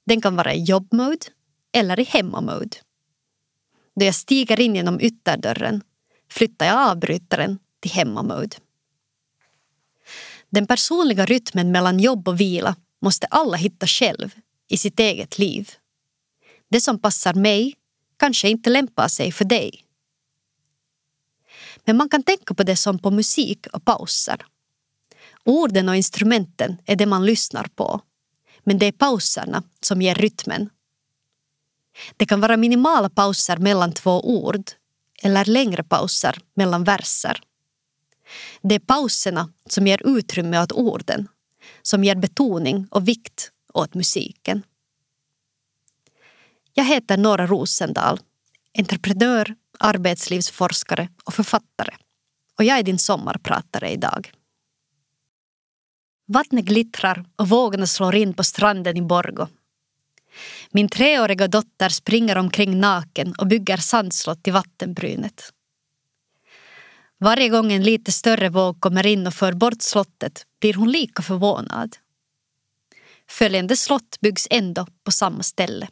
Den 0.07 0.21
kan 0.21 0.37
vara 0.37 0.55
i 0.55 0.63
jobbmode 0.63 1.27
eller 1.73 2.01
i 2.01 2.05
hemmamode. 2.05 2.77
Då 4.01 4.05
jag 4.05 4.15
stiger 4.15 4.61
in 4.61 4.77
genom 4.77 5.01
ytterdörren 5.01 5.83
flyttar 6.31 6.67
jag 6.67 6.91
avbrytaren 6.91 7.59
till 7.81 7.93
hemmamode. 7.93 8.57
Den 10.57 10.67
personliga 10.67 11.27
rytmen 11.27 11.73
mellan 11.73 12.01
jobb 12.01 12.29
och 12.29 12.41
vila 12.41 12.77
måste 13.03 13.27
alla 13.27 13.57
hitta 13.57 13.87
själv 13.87 14.35
i 14.69 14.77
sitt 14.77 15.01
eget 15.01 15.39
liv. 15.39 15.71
Det 16.69 16.81
som 16.81 16.99
passar 16.99 17.35
mig 17.35 17.75
kanske 18.17 18.49
inte 18.49 18.71
lämpar 18.71 19.09
sig 19.09 19.33
för 19.33 19.45
dig. 19.45 19.85
Men 21.85 21.97
man 21.97 22.09
kan 22.09 22.23
tänka 22.23 22.55
på 22.55 22.63
det 22.63 22.77
som 22.77 22.99
på 22.99 23.11
musik 23.11 23.67
och 23.73 23.85
pauser. 23.85 24.47
Orden 25.45 25.89
och 25.89 25.97
instrumenten 25.97 26.77
är 26.87 26.97
det 26.97 27.07
man 27.07 27.27
lyssnar 27.27 27.65
på. 27.75 28.01
Men 28.65 28.79
det 28.79 28.87
är 28.87 28.93
pauserna 28.93 29.63
som 29.81 30.03
ger 30.03 30.15
rytmen. 30.15 30.71
Det 32.17 32.27
kan 32.27 32.41
vara 32.41 32.57
minimala 32.57 33.11
pauser 33.11 33.57
mellan 33.57 33.93
två 33.93 34.21
ord 34.21 34.71
eller 35.23 35.45
längre 35.45 35.83
pauser 35.83 36.39
mellan 36.55 36.85
verser. 36.85 37.41
Det 38.63 38.75
är 38.75 38.79
pauserna 38.79 39.53
som 39.67 39.87
ger 39.87 40.17
utrymme 40.17 40.63
åt 40.63 40.73
orden, 40.73 41.29
som 41.83 42.05
ger 42.05 42.15
betoning 42.15 42.87
och 42.91 43.09
vikt 43.09 43.51
åt 43.75 43.95
musiken. 43.95 44.63
Jag 46.75 46.85
heter 46.85 47.17
Nora 47.17 47.47
Rosendal, 47.47 48.21
entreprenör, 48.79 49.55
arbetslivsforskare 49.79 51.09
och 51.25 51.35
författare. 51.35 51.95
Och 52.59 52.65
jag 52.65 52.79
är 52.79 52.83
din 52.83 52.99
sommarpratare 52.99 53.91
idag. 53.91 54.33
Vattnet 56.29 56.65
glittrar 56.65 57.25
och 57.37 57.49
vågorna 57.49 57.87
slår 57.87 58.15
in 58.15 58.35
på 58.35 58.45
stranden 58.45 58.97
i 58.97 59.03
Borgo. 59.03 59.47
Min 60.71 60.89
treåriga 60.89 61.49
dotter 61.49 61.89
springer 61.89 62.39
omkring 62.39 62.81
naken 62.81 63.35
och 63.39 63.47
bygger 63.47 63.77
sandslott 63.77 64.49
i 64.49 64.51
vattenbrynet. 64.51 65.53
Varje 67.19 67.49
gång 67.49 67.73
en 67.73 67.83
lite 67.83 68.13
större 68.13 68.49
våg 68.49 68.81
kommer 68.81 69.07
in 69.07 69.27
och 69.27 69.35
för 69.35 69.53
bort 69.53 69.83
slottet 69.83 70.47
blir 70.61 70.75
hon 70.75 70.91
lika 70.91 71.23
förvånad. 71.23 71.97
Följande 73.29 73.77
slott 73.77 74.21
byggs 74.21 74.47
ändå 74.51 74.87
på 75.05 75.13
samma 75.13 75.43
ställe. 75.43 75.89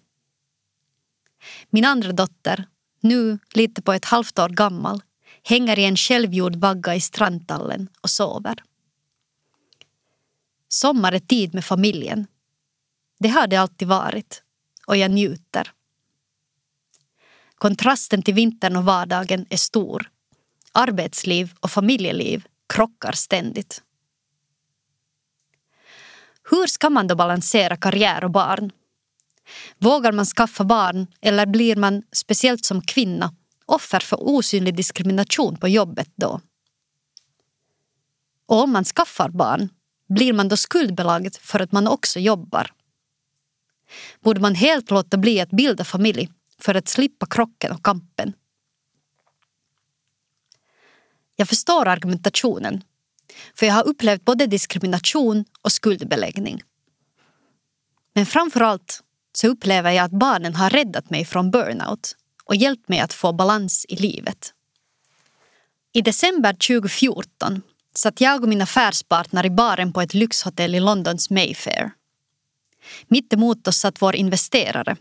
Min 1.70 1.84
andra 1.84 2.12
dotter, 2.12 2.66
nu 3.00 3.38
lite 3.54 3.82
på 3.82 3.92
ett 3.92 4.04
halvt 4.04 4.38
år 4.38 4.48
gammal, 4.48 5.02
hänger 5.42 5.78
i 5.78 5.84
en 5.84 5.96
självgjord 5.96 6.56
vagga 6.56 6.94
i 6.94 7.00
strandtallen 7.00 7.88
och 8.00 8.10
sover. 8.10 8.62
Sommar 10.68 11.12
är 11.12 11.18
tid 11.18 11.54
med 11.54 11.64
familjen. 11.64 12.26
Det 13.18 13.28
har 13.28 13.46
det 13.46 13.56
alltid 13.56 13.88
varit 13.88 14.42
och 14.86 14.96
jag 14.96 15.10
njuter. 15.10 15.72
Kontrasten 17.54 18.22
till 18.22 18.34
vintern 18.34 18.76
och 18.76 18.84
vardagen 18.84 19.46
är 19.50 19.56
stor. 19.56 20.10
Arbetsliv 20.74 21.52
och 21.60 21.70
familjeliv 21.70 22.46
krockar 22.68 23.12
ständigt. 23.12 23.82
Hur 26.50 26.66
ska 26.66 26.90
man 26.90 27.06
då 27.06 27.14
balansera 27.14 27.76
karriär 27.76 28.24
och 28.24 28.30
barn? 28.30 28.72
Vågar 29.78 30.12
man 30.12 30.24
skaffa 30.24 30.64
barn 30.64 31.06
eller 31.20 31.46
blir 31.46 31.76
man, 31.76 32.02
speciellt 32.12 32.64
som 32.64 32.80
kvinna, 32.80 33.34
offer 33.66 34.00
för 34.00 34.28
osynlig 34.28 34.76
diskrimination 34.76 35.56
på 35.56 35.68
jobbet 35.68 36.10
då? 36.14 36.40
Och 38.46 38.62
om 38.62 38.72
man 38.72 38.84
skaffar 38.84 39.28
barn, 39.28 39.68
blir 40.08 40.32
man 40.32 40.48
då 40.48 40.56
skuldbelagd 40.56 41.36
för 41.36 41.60
att 41.60 41.72
man 41.72 41.88
också 41.88 42.20
jobbar? 42.20 42.70
Borde 44.20 44.40
man 44.40 44.54
helt 44.54 44.90
låta 44.90 45.16
bli 45.16 45.40
att 45.40 45.50
bilda 45.50 45.84
familj 45.84 46.28
för 46.58 46.74
att 46.74 46.88
slippa 46.88 47.26
krocken 47.26 47.72
och 47.72 47.84
kampen? 47.84 48.32
Jag 51.36 51.48
förstår 51.48 51.88
argumentationen, 51.88 52.84
för 53.54 53.66
jag 53.66 53.74
har 53.74 53.86
upplevt 53.88 54.24
både 54.24 54.46
diskrimination 54.46 55.44
och 55.62 55.72
skuldbeläggning. 55.72 56.62
Men 58.14 58.26
framför 58.26 58.60
allt 58.60 59.02
så 59.32 59.48
upplever 59.48 59.90
jag 59.90 60.04
att 60.04 60.18
barnen 60.18 60.54
har 60.54 60.70
räddat 60.70 61.10
mig 61.10 61.24
från 61.24 61.50
burnout 61.50 62.16
och 62.44 62.56
hjälpt 62.56 62.88
mig 62.88 63.00
att 63.00 63.12
få 63.12 63.32
balans 63.32 63.86
i 63.88 63.96
livet. 63.96 64.52
I 65.92 66.02
december 66.02 66.52
2014 66.52 67.62
satt 67.94 68.20
jag 68.20 68.42
och 68.42 68.48
min 68.48 68.62
affärspartner 68.62 69.46
i 69.46 69.50
baren 69.50 69.92
på 69.92 70.00
ett 70.00 70.14
lyxhotell 70.14 70.74
i 70.74 70.80
Londons 70.80 71.30
Mayfair. 71.30 71.90
Mitt 73.08 73.32
emot 73.32 73.68
oss 73.68 73.76
satt 73.76 74.02
vår 74.02 74.16
investerare, 74.16 74.96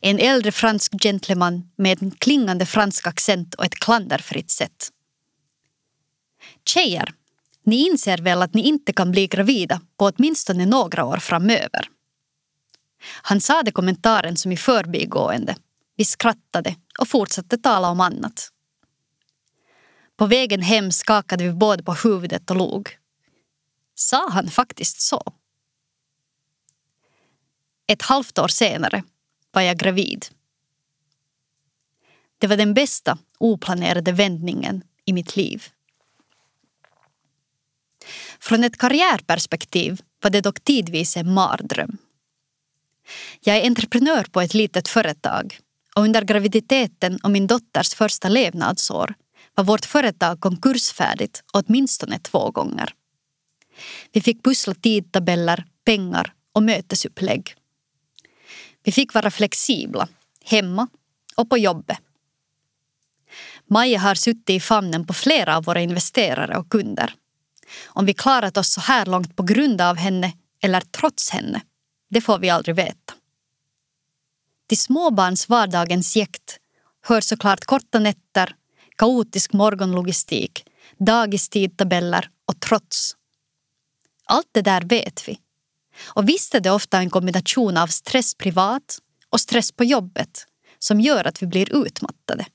en 0.00 0.18
äldre 0.18 0.52
fransk 0.52 0.92
gentleman 1.02 1.70
med 1.76 2.02
en 2.02 2.10
klingande 2.10 2.66
fransk 2.66 3.06
accent 3.06 3.54
och 3.54 3.64
ett 3.64 3.74
klanderfritt 3.74 4.50
sätt. 4.50 4.90
Tjejer, 6.68 7.14
ni 7.62 7.86
inser 7.86 8.18
väl 8.18 8.42
att 8.42 8.54
ni 8.54 8.62
inte 8.62 8.92
kan 8.92 9.10
bli 9.10 9.26
gravida 9.26 9.80
på 9.96 10.04
åtminstone 10.04 10.66
några 10.66 11.04
år 11.04 11.16
framöver? 11.16 11.88
Han 13.02 13.40
sa 13.40 13.62
det 13.62 13.72
kommentaren 13.72 14.36
som 14.36 14.52
i 14.52 14.56
förbigående. 14.56 15.56
Vi 15.96 16.04
skrattade 16.04 16.76
och 16.98 17.08
fortsatte 17.08 17.58
tala 17.58 17.90
om 17.90 18.00
annat. 18.00 18.52
På 20.16 20.26
vägen 20.26 20.62
hem 20.62 20.92
skakade 20.92 21.44
vi 21.44 21.52
båda 21.52 21.82
på 21.82 21.94
huvudet 21.94 22.50
och 22.50 22.56
log. 22.56 22.98
Sa 23.94 24.28
han 24.30 24.50
faktiskt 24.50 25.00
så? 25.00 25.32
Ett 27.86 28.02
halvt 28.02 28.38
år 28.38 28.48
senare 28.48 29.02
var 29.50 29.62
jag 29.62 29.78
gravid. 29.78 30.26
Det 32.38 32.46
var 32.46 32.56
den 32.56 32.74
bästa 32.74 33.18
oplanerade 33.38 34.12
vändningen 34.12 34.84
i 35.04 35.12
mitt 35.12 35.36
liv. 35.36 35.68
Från 38.40 38.64
ett 38.64 38.78
karriärperspektiv 38.78 40.00
var 40.22 40.30
det 40.30 40.40
dock 40.40 40.60
tidvis 40.60 41.16
en 41.16 41.34
mardröm. 41.34 41.98
Jag 43.40 43.56
är 43.56 43.66
entreprenör 43.66 44.24
på 44.24 44.40
ett 44.40 44.54
litet 44.54 44.88
företag 44.88 45.58
och 45.94 46.02
under 46.02 46.22
graviditeten 46.22 47.18
och 47.22 47.30
min 47.30 47.46
dotters 47.46 47.94
första 47.94 48.28
levnadsår 48.28 49.14
var 49.54 49.64
vårt 49.64 49.84
företag 49.84 50.40
konkursfärdigt 50.40 51.42
åtminstone 51.52 52.18
två 52.18 52.50
gånger. 52.50 52.94
Vi 54.12 54.20
fick 54.20 54.44
pussla 54.44 54.74
tidtabeller, 54.74 55.64
pengar 55.84 56.32
och 56.52 56.62
mötesupplägg. 56.62 57.54
Vi 58.84 58.92
fick 58.92 59.14
vara 59.14 59.30
flexibla, 59.30 60.08
hemma 60.44 60.88
och 61.34 61.50
på 61.50 61.58
jobbet. 61.58 61.98
Maja 63.66 63.98
har 63.98 64.14
suttit 64.14 64.50
i 64.50 64.60
famnen 64.60 65.06
på 65.06 65.14
flera 65.14 65.56
av 65.56 65.64
våra 65.64 65.80
investerare 65.80 66.58
och 66.58 66.68
kunder. 66.68 67.14
Om 67.86 68.06
vi 68.06 68.14
klarat 68.14 68.56
oss 68.56 68.72
så 68.72 68.80
här 68.80 69.06
långt 69.06 69.36
på 69.36 69.42
grund 69.42 69.80
av 69.80 69.96
henne 69.96 70.32
eller 70.62 70.80
trots 70.80 71.30
henne, 71.30 71.60
det 72.10 72.20
får 72.20 72.38
vi 72.38 72.50
aldrig 72.50 72.76
veta. 72.76 73.14
Till 74.68 74.78
småbarns 74.78 75.48
vardagens 75.48 76.16
jäkt 76.16 76.58
hör 77.02 77.20
såklart 77.20 77.64
korta 77.64 77.98
nätter, 77.98 78.54
kaotisk 78.96 79.52
morgonlogistik, 79.52 80.64
dagistidtabeller 80.98 82.30
och 82.44 82.60
trots. 82.60 83.16
Allt 84.24 84.48
det 84.52 84.62
där 84.62 84.80
vet 84.80 85.28
vi. 85.28 85.38
Och 86.04 86.28
visst 86.28 86.54
är 86.54 86.60
det 86.60 86.70
ofta 86.70 86.98
en 86.98 87.10
kombination 87.10 87.76
av 87.76 87.86
stress 87.86 88.34
privat 88.34 88.98
och 89.30 89.40
stress 89.40 89.72
på 89.72 89.84
jobbet 89.84 90.46
som 90.78 91.00
gör 91.00 91.24
att 91.24 91.42
vi 91.42 91.46
blir 91.46 91.86
utmattade. 91.86 92.46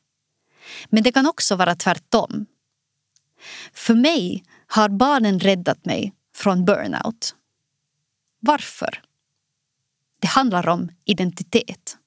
Men 0.89 1.03
det 1.03 1.11
kan 1.11 1.27
också 1.27 1.55
vara 1.55 1.75
tvärtom. 1.75 2.45
För 3.73 3.93
mig 3.93 4.43
har 4.73 4.89
barnen 4.89 5.39
räddat 5.39 5.85
mig 5.85 6.13
från 6.35 6.65
burnout. 6.65 7.35
Varför? 8.39 9.01
Det 10.19 10.27
handlar 10.27 10.67
om 10.67 10.91
identitet. 11.05 11.97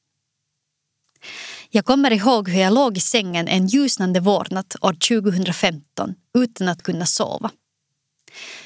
Jag 1.71 1.85
kommer 1.85 2.13
ihåg 2.13 2.49
hur 2.49 2.61
jag 2.61 2.73
låg 2.73 2.97
i 2.97 3.01
sängen 3.01 3.49
en 3.49 3.67
ljusnande 3.67 4.21
vårnatt 4.21 4.77
år 4.81 4.93
2015 4.93 6.15
utan 6.35 6.69
att 6.69 6.83
kunna 6.83 7.07
sova. 7.07 7.51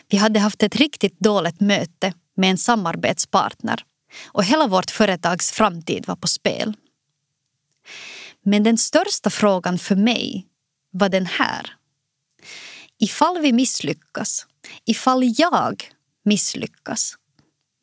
Vi 0.08 0.16
hade 0.16 0.40
haft 0.40 0.62
ett 0.62 0.76
riktigt 0.76 1.18
dåligt 1.18 1.60
möte 1.60 2.12
med 2.36 2.50
en 2.50 2.58
samarbetspartner 2.58 3.84
och 4.26 4.44
hela 4.44 4.66
vårt 4.66 4.90
företags 4.90 5.52
framtid 5.52 6.06
var 6.06 6.16
på 6.16 6.28
spel. 6.28 6.76
Men 8.42 8.62
den 8.62 8.78
största 8.78 9.30
frågan 9.30 9.78
för 9.78 9.96
mig 9.96 10.46
var 10.90 11.08
den 11.08 11.26
här. 11.26 11.79
Ifall 13.02 13.40
vi 13.40 13.52
misslyckas, 13.52 14.46
ifall 14.84 15.22
jag 15.36 15.90
misslyckas, 16.24 17.14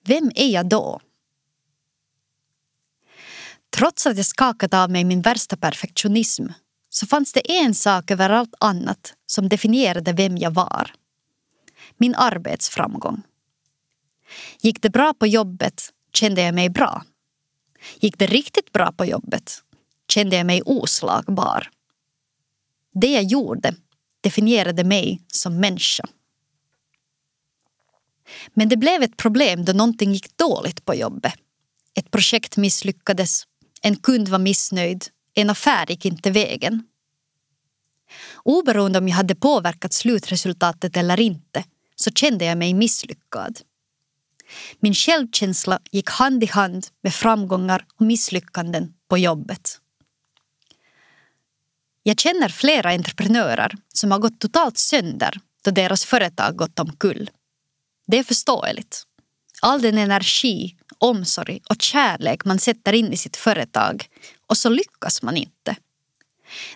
vem 0.05 0.31
är 0.35 0.47
jag 0.47 0.69
då? 0.69 1.01
Trots 3.69 4.07
att 4.07 4.17
jag 4.17 4.25
skakat 4.25 4.73
av 4.73 4.91
mig 4.91 5.03
min 5.03 5.21
värsta 5.21 5.57
perfektionism 5.57 6.47
så 6.89 7.07
fanns 7.07 7.33
det 7.33 7.57
en 7.57 7.75
sak 7.75 8.11
över 8.11 8.29
allt 8.29 8.53
annat 8.59 9.13
som 9.25 9.49
definierade 9.49 10.13
vem 10.13 10.37
jag 10.37 10.51
var. 10.51 10.93
Min 11.97 12.15
arbetsframgång. 12.15 13.21
Gick 14.61 14.81
det 14.81 14.89
bra 14.89 15.13
på 15.13 15.27
jobbet 15.27 15.93
kände 16.13 16.41
jag 16.41 16.55
mig 16.55 16.69
bra. 16.69 17.03
Gick 17.99 18.17
det 18.17 18.27
riktigt 18.27 18.71
bra 18.71 18.91
på 18.91 19.05
jobbet 19.05 19.63
kände 20.09 20.35
jag 20.35 20.45
mig 20.45 20.61
oslagbar. 20.65 21.69
Det 22.93 23.11
jag 23.11 23.23
gjorde 23.23 23.75
definierade 24.27 24.83
mig 24.83 25.21
som 25.27 25.59
människa. 25.59 26.03
Men 28.53 28.69
det 28.69 28.77
blev 28.77 29.03
ett 29.03 29.17
problem 29.17 29.65
då 29.65 29.73
någonting 29.73 30.13
gick 30.13 30.37
dåligt 30.37 30.85
på 30.85 30.95
jobbet. 30.95 31.33
Ett 31.93 32.11
projekt 32.11 32.57
misslyckades, 32.57 33.43
en 33.81 33.95
kund 33.95 34.27
var 34.27 34.39
missnöjd, 34.39 35.05
en 35.33 35.49
affär 35.49 35.85
gick 35.89 36.05
inte 36.05 36.31
vägen. 36.31 36.83
Oberoende 38.43 38.99
om 38.99 39.07
jag 39.07 39.15
hade 39.15 39.35
påverkat 39.35 39.93
slutresultatet 39.93 40.97
eller 40.97 41.19
inte 41.19 41.63
så 41.95 42.11
kände 42.11 42.45
jag 42.45 42.57
mig 42.57 42.73
misslyckad. 42.73 43.59
Min 44.79 44.93
självkänsla 44.93 45.79
gick 45.91 46.09
hand 46.09 46.43
i 46.43 46.47
hand 46.47 46.87
med 47.03 47.13
framgångar 47.13 47.85
och 47.95 48.05
misslyckanden 48.05 48.93
på 49.07 49.17
jobbet. 49.17 49.79
Jag 52.07 52.19
känner 52.19 52.49
flera 52.49 52.89
entreprenörer 52.89 53.77
som 53.93 54.11
har 54.11 54.19
gått 54.19 54.39
totalt 54.39 54.77
sönder 54.77 55.39
då 55.63 55.71
deras 55.71 56.05
företag 56.05 56.55
gått 56.55 56.79
omkull. 56.79 57.29
Det 58.07 58.19
är 58.19 58.23
förståeligt. 58.23 59.03
All 59.61 59.81
den 59.81 59.97
energi, 59.97 60.77
omsorg 60.97 61.61
och 61.69 61.81
kärlek 61.81 62.45
man 62.45 62.59
sätter 62.59 62.93
in 62.93 63.13
i 63.13 63.17
sitt 63.17 63.37
företag 63.37 64.07
och 64.47 64.57
så 64.57 64.69
lyckas 64.69 65.21
man 65.21 65.37
inte. 65.37 65.75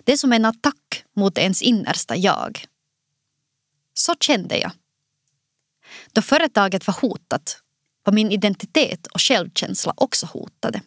Det 0.04 0.12
är 0.12 0.16
som 0.16 0.32
en 0.32 0.44
attack 0.44 1.04
mot 1.16 1.38
ens 1.38 1.62
innersta 1.62 2.16
jag. 2.16 2.64
Så 3.94 4.14
kände 4.20 4.58
jag. 4.58 4.72
Då 6.12 6.22
företaget 6.22 6.86
var 6.86 6.94
hotat 7.00 7.56
var 8.04 8.12
min 8.12 8.32
identitet 8.32 9.06
och 9.06 9.20
självkänsla 9.20 9.94
också 9.96 10.26
hotade. 10.26 10.80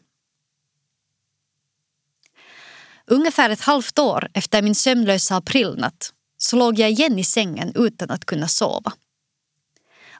Ungefär 3.08 3.50
ett 3.50 3.62
halvt 3.62 4.00
år 4.00 4.28
efter 4.34 4.62
min 4.62 4.76
sömnlösa 4.76 5.36
aprilnatt 5.36 6.14
så 6.38 6.56
låg 6.56 6.80
jag 6.80 6.92
igen 6.92 7.20
i 7.20 7.24
sängen 7.24 7.72
utan 7.76 8.12
att 8.12 8.26
kunna 8.26 8.48
sova. 8.48 8.94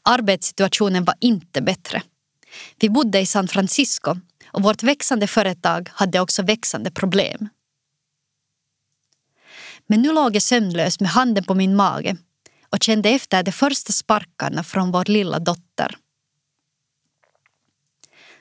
Arbetssituationen 0.04 1.06
var 1.06 1.16
inte 1.20 1.62
bättre. 1.62 2.02
Vi 2.80 2.90
bodde 2.90 3.20
i 3.20 3.26
San 3.26 3.48
Francisco 3.48 4.16
och 4.52 4.64
vårt 4.64 4.84
växande 4.84 5.28
företag 5.28 5.90
hade 5.94 6.20
också 6.20 6.44
växande 6.44 6.92
problem. 6.92 7.50
Men 9.88 10.02
nu 10.02 10.14
låg 10.14 10.36
jag 10.36 10.44
sömnlös 10.44 11.00
med 11.00 11.10
handen 11.10 11.44
på 11.44 11.54
min 11.54 11.76
mage 11.76 12.18
och 12.70 12.84
kände 12.84 13.10
efter 13.10 13.44
de 13.44 13.52
första 13.52 13.94
sparkarna 13.94 14.64
från 14.64 14.92
vår 14.92 15.06
lilla 15.06 15.40
dotter. 15.40 15.98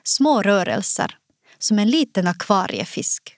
Små 0.03 0.41
rörelser, 0.41 1.17
som 1.57 1.79
en 1.79 1.89
liten 1.89 2.27
akvariefisk. 2.27 3.37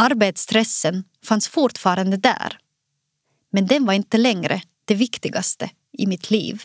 Arbetsstressen 0.00 1.04
fanns 1.24 1.48
fortfarande 1.48 2.16
där. 2.16 2.58
Men 3.50 3.66
den 3.66 3.86
var 3.86 3.94
inte 3.94 4.18
längre 4.18 4.62
det 4.84 4.94
viktigaste 4.94 5.70
i 5.92 6.06
mitt 6.06 6.30
liv. 6.30 6.62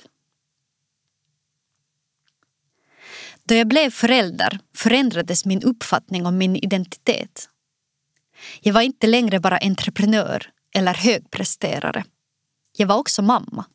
Då 3.44 3.56
jag 3.56 3.68
blev 3.68 3.90
förälder 3.90 4.60
förändrades 4.76 5.46
min 5.46 5.64
uppfattning 5.64 6.26
om 6.26 6.38
min 6.38 6.56
identitet. 6.56 7.50
Jag 8.62 8.74
var 8.74 8.82
inte 8.82 9.08
längre 9.08 9.40
bara 9.40 9.58
entreprenör 9.58 10.52
eller 10.76 10.94
högpresterare. 10.94 12.06
Jag 12.78 12.88
var 12.88 12.98
också 12.98 13.22
mamma. 13.22 13.66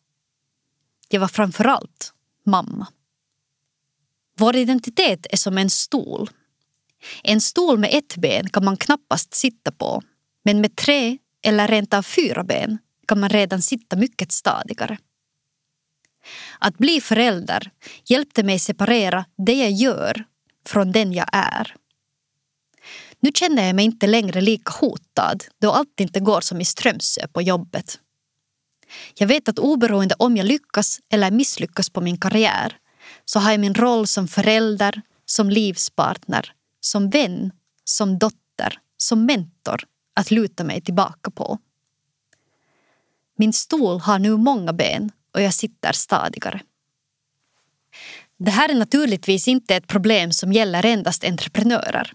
Jag 1.08 1.20
var 1.20 1.28
framförallt 1.28 2.12
mamma. 2.44 2.86
Vår 4.36 4.56
identitet 4.56 5.26
är 5.30 5.36
som 5.36 5.58
en 5.58 5.70
stol. 5.70 6.30
En 7.22 7.40
stol 7.40 7.78
med 7.78 7.90
ett 7.92 8.16
ben 8.16 8.48
kan 8.50 8.64
man 8.64 8.76
knappast 8.76 9.34
sitta 9.34 9.72
på 9.72 10.02
men 10.44 10.60
med 10.60 10.76
tre 10.76 11.18
eller 11.42 11.68
rent 11.68 11.94
av 11.94 12.02
fyra 12.02 12.44
ben 12.44 12.78
kan 13.08 13.20
man 13.20 13.30
redan 13.30 13.62
sitta 13.62 13.96
mycket 13.96 14.32
stadigare. 14.32 14.98
Att 16.58 16.78
bli 16.78 17.00
förälder 17.00 17.70
hjälpte 18.04 18.42
mig 18.42 18.58
separera 18.58 19.24
det 19.46 19.54
jag 19.54 19.70
gör 19.70 20.24
från 20.66 20.92
den 20.92 21.12
jag 21.12 21.28
är. 21.32 21.74
Nu 23.20 23.30
känner 23.34 23.66
jag 23.66 23.76
mig 23.76 23.84
inte 23.84 24.06
längre 24.06 24.40
lika 24.40 24.72
hotad 24.72 25.44
då 25.60 25.72
allt 25.72 26.00
inte 26.00 26.20
går 26.20 26.40
som 26.40 26.60
i 26.60 26.64
Strömsö 26.64 27.28
på 27.28 27.42
jobbet. 27.42 27.98
Jag 29.14 29.26
vet 29.26 29.48
att 29.48 29.58
oberoende 29.58 30.14
om 30.18 30.36
jag 30.36 30.46
lyckas 30.46 31.00
eller 31.12 31.30
misslyckas 31.30 31.90
på 31.90 32.00
min 32.00 32.20
karriär 32.20 32.76
så 33.24 33.38
har 33.38 33.50
jag 33.50 33.60
min 33.60 33.74
roll 33.74 34.06
som 34.06 34.28
förälder, 34.28 35.02
som 35.26 35.50
livspartner, 35.50 36.52
som 36.80 37.10
vän, 37.10 37.52
som 37.84 38.18
dotter, 38.18 38.80
som 38.96 39.26
mentor 39.26 39.80
att 40.14 40.30
luta 40.30 40.64
mig 40.64 40.80
tillbaka 40.80 41.30
på. 41.30 41.58
Min 43.36 43.52
stol 43.52 44.00
har 44.00 44.18
nu 44.18 44.36
många 44.36 44.72
ben 44.72 45.12
och 45.34 45.42
jag 45.42 45.54
sitter 45.54 45.92
stadigare. 45.92 46.60
Det 48.38 48.50
här 48.50 48.68
är 48.68 48.74
naturligtvis 48.74 49.48
inte 49.48 49.76
ett 49.76 49.86
problem 49.86 50.32
som 50.32 50.52
gäller 50.52 50.86
endast 50.86 51.24
entreprenörer. 51.24 52.12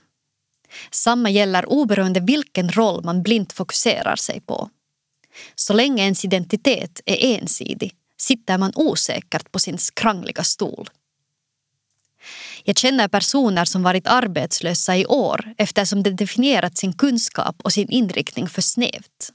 Samma 0.91 1.29
gäller 1.29 1.69
oberoende 1.69 2.19
vilken 2.19 2.71
roll 2.71 3.03
man 3.03 3.23
blint 3.23 3.53
fokuserar 3.53 4.15
sig 4.15 4.41
på. 4.41 4.69
Så 5.55 5.73
länge 5.73 6.03
ens 6.03 6.25
identitet 6.25 7.01
är 7.05 7.35
ensidig 7.35 7.95
sitter 8.17 8.57
man 8.57 8.71
osäkert 8.75 9.51
på 9.51 9.59
sin 9.59 9.77
skrangliga 9.77 10.43
stol. 10.43 10.89
Jag 12.63 12.77
känner 12.77 13.07
personer 13.07 13.65
som 13.65 13.83
varit 13.83 14.07
arbetslösa 14.07 14.97
i 14.97 15.05
år 15.05 15.53
eftersom 15.57 16.03
de 16.03 16.09
definierat 16.09 16.77
sin 16.77 16.93
kunskap 16.93 17.61
och 17.63 17.73
sin 17.73 17.89
inriktning 17.89 18.49
för 18.49 18.61
snävt. 18.61 19.33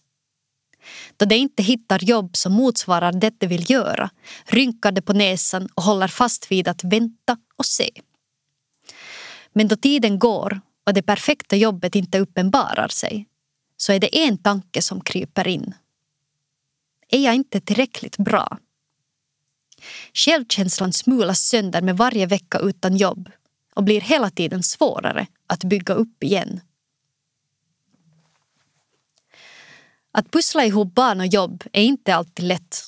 Då 1.16 1.26
de 1.26 1.34
inte 1.34 1.62
hittar 1.62 2.04
jobb 2.04 2.36
som 2.36 2.52
motsvarar 2.52 3.12
det 3.12 3.34
de 3.38 3.46
vill 3.46 3.70
göra 3.70 4.10
rynkar 4.44 4.92
de 4.92 5.00
på 5.02 5.12
näsan 5.12 5.68
och 5.74 5.82
håller 5.82 6.08
fast 6.08 6.50
vid 6.50 6.68
att 6.68 6.84
vänta 6.84 7.36
och 7.56 7.66
se. 7.66 7.90
Men 9.52 9.68
då 9.68 9.76
tiden 9.76 10.18
går 10.18 10.60
och 10.86 10.94
det 10.94 11.02
perfekta 11.02 11.56
jobbet 11.56 11.94
inte 11.94 12.18
uppenbarar 12.18 12.88
sig 12.88 13.26
så 13.76 13.92
är 13.92 13.98
det 13.98 14.18
en 14.18 14.38
tanke 14.38 14.82
som 14.82 15.00
kryper 15.00 15.48
in. 15.48 15.74
Är 17.08 17.24
jag 17.24 17.34
inte 17.34 17.60
tillräckligt 17.60 18.16
bra? 18.16 18.58
Självkänslan 20.14 20.92
smulas 20.92 21.40
sönder 21.40 21.82
med 21.82 21.96
varje 21.96 22.26
vecka 22.26 22.58
utan 22.58 22.96
jobb 22.96 23.30
och 23.74 23.84
blir 23.84 24.00
hela 24.00 24.30
tiden 24.30 24.62
svårare 24.62 25.26
att 25.46 25.64
bygga 25.64 25.94
upp 25.94 26.24
igen. 26.24 26.60
Att 30.12 30.30
pussla 30.30 30.64
ihop 30.64 30.94
barn 30.94 31.20
och 31.20 31.26
jobb 31.26 31.64
är 31.72 31.82
inte 31.82 32.14
alltid 32.14 32.44
lätt. 32.44 32.78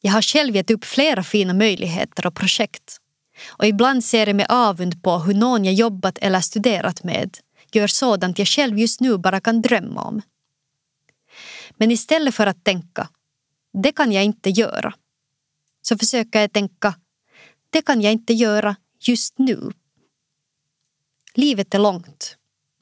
Jag 0.00 0.12
har 0.12 0.22
själv 0.22 0.56
gett 0.56 0.70
upp 0.70 0.84
flera 0.84 1.22
fina 1.22 1.54
möjligheter 1.54 2.26
och 2.26 2.34
projekt. 2.34 2.96
Och 3.48 3.66
ibland 3.66 4.04
ser 4.04 4.26
jag 4.26 4.36
med 4.36 4.46
avund 4.48 5.02
på 5.02 5.18
hur 5.18 5.34
någon 5.34 5.64
jag 5.64 5.74
jobbat 5.74 6.18
eller 6.18 6.40
studerat 6.40 7.04
med 7.04 7.38
gör 7.72 7.86
sådant 7.86 8.38
jag 8.38 8.48
själv 8.48 8.78
just 8.78 9.00
nu 9.00 9.18
bara 9.18 9.40
kan 9.40 9.62
drömma 9.62 10.02
om. 10.02 10.22
Men 11.70 11.90
istället 11.90 12.34
för 12.34 12.46
att 12.46 12.64
tänka, 12.64 13.08
det 13.72 13.92
kan 13.92 14.12
jag 14.12 14.24
inte 14.24 14.50
göra, 14.50 14.94
så 15.82 15.98
försöker 15.98 16.40
jag 16.40 16.52
tänka 16.52 16.94
det 17.70 17.82
kan 17.82 18.00
jag 18.00 18.12
inte 18.12 18.32
göra 18.32 18.76
just 19.00 19.38
nu. 19.38 19.70
Livet 21.34 21.74
är 21.74 21.78
långt. 21.78 22.36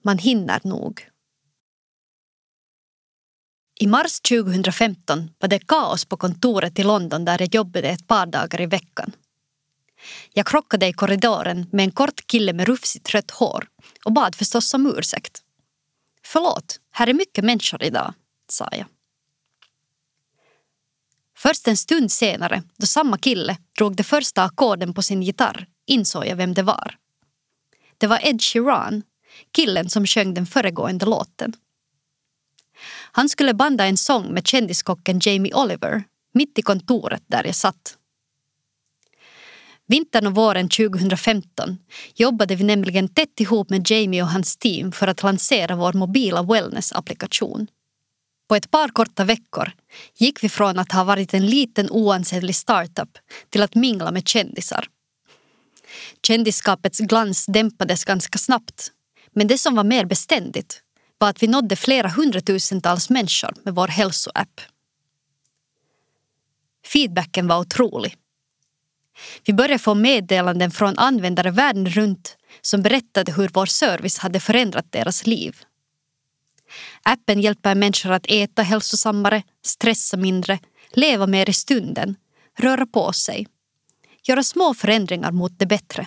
Man 0.04 0.18
hinner 0.18 0.61
nog. 0.64 1.08
I 3.80 3.87
mars 3.87 4.20
2015 4.20 5.30
var 5.38 5.48
det 5.48 5.66
kaos 5.66 6.04
på 6.04 6.16
kontoret 6.16 6.78
i 6.78 6.82
London 6.82 7.24
där 7.24 7.40
jag 7.40 7.54
jobbade 7.54 7.88
ett 7.88 8.06
par 8.06 8.26
dagar 8.26 8.61
i 8.61 8.66
veckan. 8.66 9.12
Jag 10.32 10.46
krockade 10.46 10.87
i 10.87 10.92
korridoren 10.92 11.66
med 11.72 11.84
en 11.84 11.90
kort 11.90 12.26
kille 12.26 12.52
med 12.52 12.66
rufsigt 12.66 13.14
rött 13.14 13.30
hår 13.30 13.68
och 14.04 14.12
bad 14.12 14.34
förstås 14.34 14.74
om 14.74 14.94
ursäkt. 14.98 15.42
Förlåt, 16.22 16.80
här 16.90 17.06
är 17.06 17.14
mycket 17.14 17.44
människor 17.44 17.82
idag, 17.82 18.14
sa 18.48 18.68
jag. 18.72 18.87
Först 21.38 21.68
en 21.68 21.77
stund 21.77 22.12
senare, 22.12 22.62
då 22.77 22.87
samma 22.87 23.18
kille 23.18 23.57
drog 23.79 23.96
de 23.96 24.03
första 24.03 24.42
ackorden 24.42 24.94
på 24.94 25.03
sin 25.03 25.22
gitarr, 25.22 25.66
insåg 25.87 26.27
jag 26.27 26.37
vem 26.37 26.55
det 26.55 26.62
var. 26.62 26.96
Det 27.98 28.07
var 28.07 28.20
Ed 28.22 28.42
Sheeran, 28.42 29.03
killen 29.53 29.88
som 29.90 30.07
sjöng 30.07 30.35
den 30.35 30.46
föregående 30.46 31.07
låten. 31.07 31.53
Han 33.12 33.29
skulle 33.29 33.55
banda 33.55 33.87
en 33.87 33.96
sång 33.96 34.35
med 34.35 34.46
kändiskocken 34.46 35.20
Jamie 35.22 35.55
Oliver 35.55 36.05
mitt 36.35 36.59
i 36.59 36.62
kontoret 36.62 37.22
där 37.27 37.44
jag 37.44 37.55
satt. 37.55 37.96
Vintern 39.87 40.27
och 40.27 40.35
våren 40.35 40.68
2015 40.68 41.79
jobbade 42.14 42.55
vi 42.55 42.64
nämligen 42.64 43.09
tätt 43.09 43.40
ihop 43.40 43.70
med 43.70 43.90
Jamie 43.90 44.22
och 44.22 44.29
hans 44.29 44.57
team 44.57 44.92
för 44.92 45.07
att 45.07 45.22
lansera 45.22 45.77
vår 45.77 45.92
mobila 45.92 46.42
wellness-applikation. 46.42 47.66
På 48.48 48.56
ett 48.56 48.70
par 48.70 48.88
korta 48.88 49.24
veckor 49.24 49.72
gick 50.18 50.44
vi 50.44 50.48
från 50.48 50.78
att 50.78 50.92
ha 50.92 51.04
varit 51.04 51.34
en 51.34 51.46
liten 51.46 51.90
oansenlig 51.90 52.54
startup 52.54 53.18
till 53.50 53.62
att 53.62 53.74
mingla 53.74 54.11
med 54.11 54.28
kändisar. 54.28 54.87
Kändisskapets 56.26 56.98
glans 56.98 57.46
dämpades 57.46 58.04
ganska 58.04 58.38
snabbt 58.38 58.92
men 59.32 59.46
det 59.46 59.58
som 59.58 59.74
var 59.74 59.84
mer 59.84 60.04
beständigt 60.04 60.82
var 61.18 61.30
att 61.30 61.42
vi 61.42 61.46
nådde 61.46 61.76
flera 61.76 62.08
hundratusentals 62.08 63.11
människor 63.11 63.54
med 63.64 63.74
vår 63.74 63.88
hälsoapp. 63.88 64.61
Feedbacken 66.87 67.48
var 67.48 67.58
otrolig. 67.58 68.16
Vi 69.44 69.52
började 69.52 69.78
få 69.78 69.94
meddelanden 69.94 70.70
från 70.70 70.98
användare 70.98 71.50
världen 71.50 71.88
runt 71.88 72.37
som 72.61 72.82
berättade 72.82 73.32
hur 73.32 73.50
vår 73.52 73.66
service 73.66 74.18
hade 74.18 74.40
förändrat 74.40 74.92
deras 74.92 75.26
liv. 75.26 75.56
Appen 77.02 77.40
hjälper 77.40 77.74
människor 77.74 78.12
att 78.12 78.26
äta 78.28 78.62
hälsosammare, 78.62 79.42
stressa 79.64 80.16
mindre, 80.16 80.59
leva 80.92 81.26
mer 81.26 81.50
i 81.50 81.52
stunden, 81.52 82.16
röra 82.59 82.87
på 82.87 83.12
sig, 83.12 83.46
göra 84.22 84.42
små 84.42 84.74
förändringar 84.74 85.33
mot 85.33 85.59
det 85.59 85.66
bättre. 85.66 86.07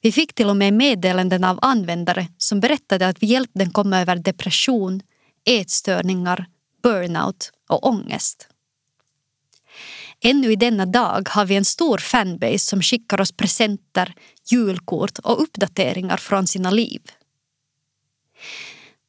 Vi 0.00 0.12
fick 0.12 0.34
till 0.34 0.48
och 0.48 0.56
med 0.56 0.72
meddelanden 0.72 1.44
av 1.44 1.58
användare 1.62 2.28
som 2.38 2.60
berättade 2.60 3.08
att 3.08 3.22
vi 3.22 3.26
hjälpt 3.26 3.54
dem 3.54 3.70
komma 3.70 4.00
över 4.00 4.16
depression, 4.16 5.00
ätstörningar, 5.44 6.46
burnout 6.82 7.52
och 7.68 7.86
ångest. 7.86 8.48
Ännu 10.20 10.52
i 10.52 10.56
denna 10.56 10.86
dag 10.86 11.28
har 11.28 11.44
vi 11.44 11.56
en 11.56 11.64
stor 11.64 11.98
fanbase 11.98 12.58
som 12.58 12.82
skickar 12.82 13.20
oss 13.20 13.32
presenter, 13.32 14.14
julkort 14.50 15.18
och 15.18 15.42
uppdateringar 15.42 16.16
från 16.16 16.46
sina 16.46 16.70
liv. 16.70 17.02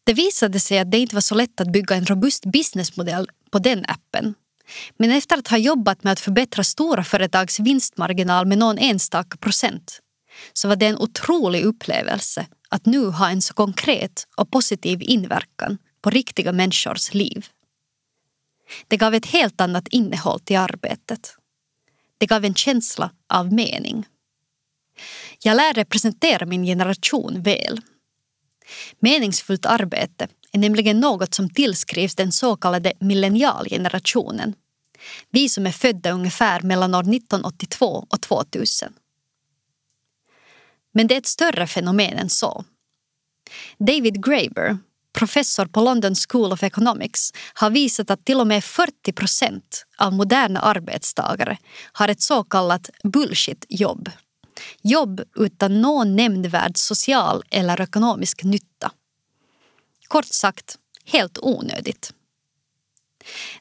Det 0.08 0.13
visade 0.13 0.60
sig 0.60 0.80
att 0.80 0.91
det 0.91 0.98
inte 0.98 1.15
var 1.15 1.22
så 1.22 1.36
lätt 1.36 1.62
att 1.62 1.72
bygga 1.72 1.96
en 1.96 2.06
robust 2.06 2.46
businessmodell 2.46 3.30
på 3.52 3.60
den 3.60 3.86
appen. 3.88 4.36
Men 4.98 5.12
efter 5.12 5.38
att 5.38 5.48
ha 5.48 5.58
jobbat 5.58 6.04
med 6.04 6.13
att 6.13 6.20
förbättra 6.20 6.63
stora 6.63 7.04
företags 7.04 7.60
vinstmarginal 7.60 8.46
med 8.46 8.58
någon 8.58 8.78
enstaka 8.78 9.38
procent 9.38 10.02
så 10.54 10.67
var 10.67 10.76
det 10.76 10.86
en 10.86 10.98
otrolig 10.98 11.63
upplevelse 11.63 12.48
att 12.70 12.86
nu 12.86 13.06
ha 13.06 13.30
en 13.30 13.41
så 13.41 13.54
konkret 13.54 14.28
och 14.36 14.52
positiv 14.52 15.02
inverkan 15.02 15.78
på 16.02 16.10
riktiga 16.10 16.52
människors 16.52 17.13
liv. 17.13 17.46
Det 18.88 18.98
gav 18.98 19.13
ett 19.13 19.26
helt 19.26 19.62
annat 19.62 19.88
innehåll 19.88 20.39
till 20.39 20.58
arbetet. 20.58 21.36
Det 22.17 22.26
gav 22.26 22.46
en 22.46 22.56
känsla 22.56 23.12
av 23.30 23.54
mening. 23.54 24.06
Jag 25.43 25.56
lär 25.56 25.74
representera 25.74 26.46
min 26.46 26.63
generation 26.65 27.41
väl. 27.41 27.82
Meningsfullt 29.00 29.66
arbete 29.66 30.28
är 30.52 30.60
nämligen 30.60 31.00
något 31.00 31.34
som 31.34 31.50
tillskrivs 31.50 32.16
den 32.16 32.32
så 32.32 32.56
kallade 32.56 32.94
millennialgenerationen. 33.00 34.54
Vi 35.30 35.50
som 35.50 35.68
är 35.68 35.72
födda 35.72 36.12
ungefär 36.12 36.62
mellan 36.62 36.96
år 36.96 37.02
1982 37.02 38.08
och 38.10 38.22
2000. 38.22 38.94
Men 40.94 41.08
det 41.08 41.14
är 41.14 41.18
ett 41.18 41.28
större 41.28 41.68
fenomen 41.68 42.18
än 42.18 42.30
så. 42.30 42.66
David 43.78 44.26
Graeber, 44.26 44.78
professor 45.14 45.66
på 45.66 45.82
London 45.82 46.16
School 46.16 46.52
of 46.52 46.64
Economics 46.64 47.32
har 47.54 47.70
visat 47.70 48.12
att 48.12 48.26
till 48.26 48.40
och 48.40 48.48
med 48.48 48.64
40 48.64 49.14
procent 49.14 49.86
av 49.98 50.14
moderna 50.14 50.60
arbetstagare 50.60 51.58
har 51.92 52.08
ett 52.08 52.22
så 52.22 52.44
kallat 52.44 52.90
bullshit-jobb. 53.04 54.10
Jobb 54.82 55.22
utan 55.36 55.82
någon 55.82 56.15
nämnvärd 56.15 56.78
social 56.78 57.43
eller 57.50 57.82
ekonomisk 57.82 58.43
nytta. 58.43 58.91
Kort 60.08 60.26
sagt, 60.26 60.78
helt 61.06 61.38
onödigt. 61.41 62.13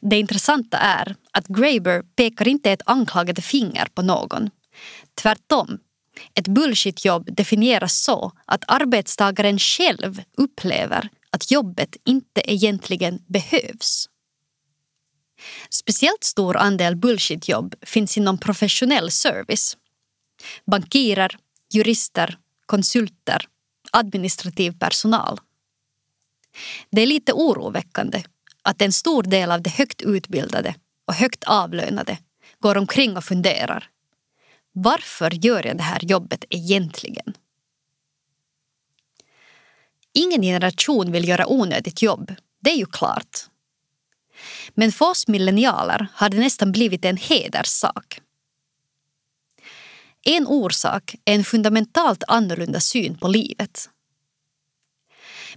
Det 0.00 0.18
intressanta 0.18 0.78
är 0.78 1.16
att 1.30 1.46
Graeber 1.46 2.02
pekar 2.02 2.48
inte 2.48 2.72
ett 2.72 2.82
anklagande 2.86 3.42
finger 3.42 3.86
på 3.94 4.02
någon. 4.02 4.50
Tvärtom 5.14 5.78
ett 6.34 6.48
bullshitjobb 6.48 7.34
definieras 7.36 8.02
så 8.02 8.32
att 8.44 8.64
arbetstagaren 8.68 9.58
själv 9.58 10.22
upplever 10.36 11.08
att 11.30 11.50
jobbet 11.50 11.96
inte 12.04 12.52
egentligen 12.52 13.22
behövs. 13.26 14.08
Speciellt 15.70 16.24
stor 16.24 16.56
andel 16.56 16.96
bullshitjobb 16.96 17.74
finns 17.82 18.18
inom 18.18 18.38
professionell 18.38 19.10
service. 19.10 19.76
Bankirer, 20.66 21.36
jurister, 21.72 22.38
konsulter, 22.66 23.48
administrativ 23.92 24.78
personal. 24.78 25.40
Det 26.90 27.02
är 27.02 27.06
lite 27.06 27.32
oroväckande 27.32 28.22
att 28.62 28.82
en 28.82 28.92
stor 28.92 29.22
del 29.22 29.50
av 29.50 29.62
de 29.62 29.70
högt 29.70 30.02
utbildade 30.02 30.74
och 31.04 31.14
högt 31.14 31.44
avlönade 31.44 32.18
går 32.58 32.76
omkring 32.76 33.16
och 33.16 33.24
funderar 33.24 33.90
varför 34.78 35.44
gör 35.46 35.66
jag 35.66 35.76
det 35.76 35.82
här 35.82 36.04
jobbet 36.04 36.44
egentligen? 36.50 37.34
Ingen 40.12 40.42
generation 40.42 41.12
vill 41.12 41.28
göra 41.28 41.46
onödigt 41.46 42.02
jobb, 42.02 42.34
det 42.60 42.70
är 42.70 42.76
ju 42.76 42.86
klart. 42.86 43.38
Men 44.74 44.92
för 44.92 45.10
oss 45.10 45.28
millennialer 45.28 46.06
har 46.14 46.28
det 46.28 46.38
nästan 46.38 46.72
blivit 46.72 47.04
en 47.04 47.16
hederssak. 47.16 48.20
En 50.28 50.46
orsak 50.46 51.14
är 51.24 51.34
en 51.34 51.44
fundamentalt 51.44 52.24
annorlunda 52.28 52.80
syn 52.80 53.18
på 53.18 53.28
livet. 53.28 53.90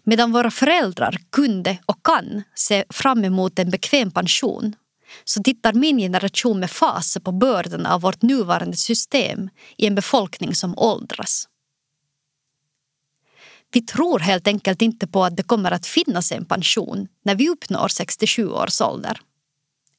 Medan 0.04 0.32
våra 0.32 0.52
föräldrar 0.52 1.18
kunde 1.32 1.78
och 1.86 2.06
kan 2.06 2.44
se 2.56 2.86
fram 2.90 3.26
emot 3.26 3.60
en 3.60 3.70
bekväm 3.70 4.12
pension 4.12 4.76
så 5.24 5.44
tittar 5.44 5.74
min 5.74 5.98
generation 5.98 6.60
med 6.60 6.72
fasa 6.72 7.20
på 7.20 7.32
bördan 7.32 7.86
av 7.86 8.02
vårt 8.02 8.22
nuvarande 8.22 8.78
system 8.78 9.50
i 9.78 9.88
en 9.88 9.96
befolkning 9.96 10.56
som 10.56 10.78
åldras. 10.78 11.48
Vi 13.72 13.82
tror 13.82 14.20
helt 14.20 14.48
enkelt 14.48 14.82
inte 14.82 15.08
på 15.08 15.24
att 15.24 15.38
det 15.38 15.44
kommer 15.44 15.72
att 15.72 15.88
finnas 15.88 16.32
en 16.32 16.46
pension 16.46 17.08
när 17.26 17.36
vi 17.36 17.50
uppnår 17.50 17.88
67 17.88 18.50
års 18.50 18.82
ålder. 18.82 19.20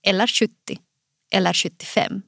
Eller 0.03 0.27
70. 0.27 0.53
Eller 1.33 1.53
75. 1.53 2.23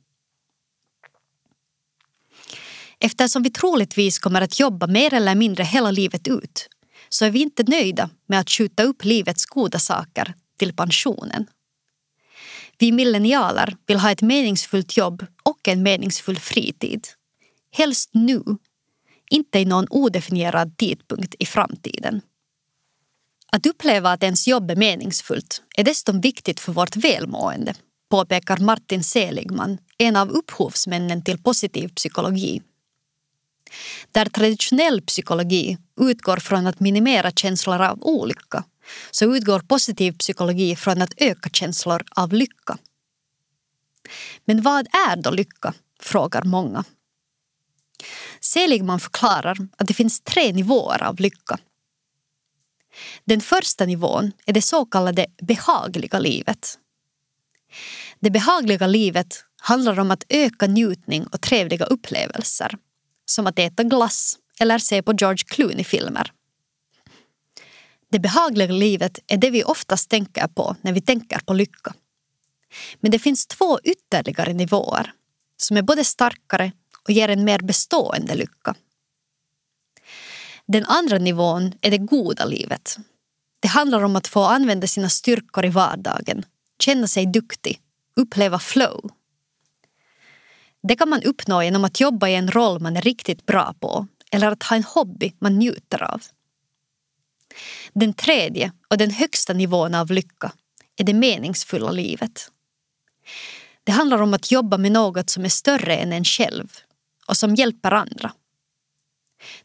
Eftersom 3.05 3.43
vi 3.43 3.51
troligtvis 3.51 4.19
kommer 4.19 4.41
att 4.41 4.61
jobba 4.61 4.87
mer 4.87 5.15
eller 5.15 5.35
mindre 5.35 5.65
hela 5.65 5.91
livet 5.91 6.29
ut 6.29 6.69
så 7.09 7.25
är 7.25 7.31
vi 7.31 7.43
inte 7.43 7.63
nöjda 7.63 8.11
med 8.27 8.41
att 8.41 8.51
skjuta 8.51 8.83
upp 8.83 9.05
livets 9.05 9.47
goda 9.47 9.79
saker 9.79 10.35
till 10.59 10.77
pensionen. 10.77 11.47
Vi 12.79 12.93
millennialer 12.93 13.77
vill 13.87 13.99
ha 13.99 14.11
ett 14.11 14.23
meningsfullt 14.23 14.97
jobb 14.97 15.27
och 15.43 15.69
en 15.69 15.83
meningsfull 15.83 16.39
fritid. 16.39 17.09
Helst 17.73 18.11
nu, 18.13 18.43
inte 19.31 19.59
i 19.59 19.65
någon 19.65 19.87
odefinierad 19.91 20.77
tidpunkt 20.77 21.35
i 21.39 21.47
framtiden. 21.47 22.21
Att 23.53 23.67
uppleva 23.67 24.13
att 24.13 24.23
ens 24.23 24.49
jobb 24.49 24.71
är 24.71 24.77
meningsfullt 24.77 25.63
är 25.77 25.85
dessutom 25.85 26.21
viktigt 26.21 26.61
för 26.61 26.73
vårt 26.73 26.97
välmående 26.97 27.75
påpekar 28.11 28.59
Martin 28.59 29.05
Seligman, 29.05 29.79
en 29.99 30.17
av 30.17 30.31
upphovsmännen 30.31 31.25
till 31.25 31.43
positiv 31.43 31.89
psykologi. 31.89 32.63
Där 34.13 34.25
traditionell 34.25 35.03
psykologi 35.03 35.79
utgår 36.01 36.37
från 36.37 36.67
att 36.67 36.81
minimera 36.81 37.31
känslor 37.31 37.81
av 37.83 37.99
olycka 38.03 38.65
så 39.11 39.37
utgår 39.37 39.61
positiv 39.61 40.13
psykologi 40.13 40.77
från 40.77 41.03
att 41.03 41.13
öka 41.17 41.51
känslor 41.53 42.05
av 42.11 42.33
lycka. 42.33 42.79
Men 44.45 44.63
vad 44.63 44.87
är 44.87 45.17
då 45.17 45.31
lycka? 45.31 45.75
frågar 46.01 46.43
många. 46.43 46.85
Seligman 48.41 49.01
förklarar 49.01 49.57
att 49.77 49.87
det 49.87 49.95
finns 49.95 50.21
tre 50.21 50.53
nivåer 50.53 51.03
av 51.03 51.21
lycka. 51.21 51.59
Den 53.25 53.41
första 53.41 53.87
nivån 53.87 54.33
är 54.47 54.53
det 54.53 54.63
så 54.63 54.85
kallade 54.85 55.27
behagliga 55.43 56.19
livet. 56.19 56.79
Det 58.21 58.31
behagliga 58.31 58.87
livet 58.87 59.45
handlar 59.57 60.01
om 60.01 60.11
att 60.11 60.25
öka 60.29 60.67
njutning 60.67 61.27
och 61.27 61.41
trevliga 61.41 61.85
upplevelser 61.85 62.77
som 63.25 63.47
att 63.47 63.59
äta 63.59 63.83
glass 63.83 64.39
eller 64.61 64.79
se 64.79 65.03
på 65.03 65.13
George 65.13 65.45
Clooney-filmer. 65.47 66.33
Det 68.11 68.19
behagliga 68.19 68.73
livet 68.73 69.19
är 69.27 69.37
det 69.37 69.51
vi 69.51 69.65
oftast 69.65 70.11
tänker 70.11 70.47
på 70.47 70.77
när 70.81 70.93
vi 70.93 71.01
tänker 71.01 71.39
på 71.39 71.55
lycka. 71.55 71.95
Men 73.01 73.11
det 73.11 73.19
finns 73.19 73.47
två 73.47 73.79
ytterligare 73.85 74.53
nivåer 74.53 75.13
som 75.57 75.77
är 75.77 75.83
både 75.83 76.05
starkare 76.05 76.73
och 77.05 77.11
ger 77.11 77.29
en 77.29 77.45
mer 77.45 77.59
bestående 77.59 78.35
lycka. 78.35 78.75
Den 80.67 80.85
andra 80.85 81.19
nivån 81.19 81.75
är 81.81 81.91
det 81.91 81.99
goda 81.99 82.45
livet. 82.45 82.97
Det 83.61 83.69
handlar 83.69 84.03
om 84.05 84.17
att 84.17 84.27
få 84.27 84.45
använda 84.45 84.87
sina 84.87 85.09
styrkor 85.09 85.65
i 85.65 85.69
vardagen, 85.69 86.45
känna 86.79 87.07
sig 87.07 87.27
duktig, 87.27 87.81
uppleva 88.17 88.59
flow. 88.59 89.11
Det 90.83 90.97
kan 90.97 91.09
man 91.09 91.23
uppnå 91.23 91.63
genom 91.63 91.85
att 91.85 92.01
jobba 92.01 92.29
i 92.29 92.35
en 92.35 92.51
roll 92.51 92.81
man 92.81 92.97
är 92.97 93.03
riktigt 93.03 93.47
bra 93.47 93.75
på 93.81 94.07
eller 94.31 94.47
att 94.47 94.63
ha 94.63 94.77
en 94.77 94.85
hobby 94.85 95.33
man 95.39 95.59
njuter 95.59 96.03
av. 96.03 96.23
Den 97.93 98.15
tredje 98.15 98.73
och 98.89 98.99
den 98.99 99.11
högsta 99.11 99.53
nivån 99.53 99.95
av 99.95 100.11
lycka 100.11 100.53
är 100.97 101.05
det 101.05 101.15
meningsfulla 101.15 101.91
livet. 101.91 102.51
Det 103.85 103.93
handlar 103.93 104.23
om 104.23 104.35
att 104.35 104.51
jobba 104.51 104.79
med 104.79 104.93
något 104.93 105.31
som 105.31 105.45
är 105.45 105.49
större 105.49 105.97
än 105.97 106.13
en 106.13 106.25
själv 106.25 106.69
och 107.27 107.37
som 107.37 107.55
hjälper 107.55 107.91
andra. 107.91 108.33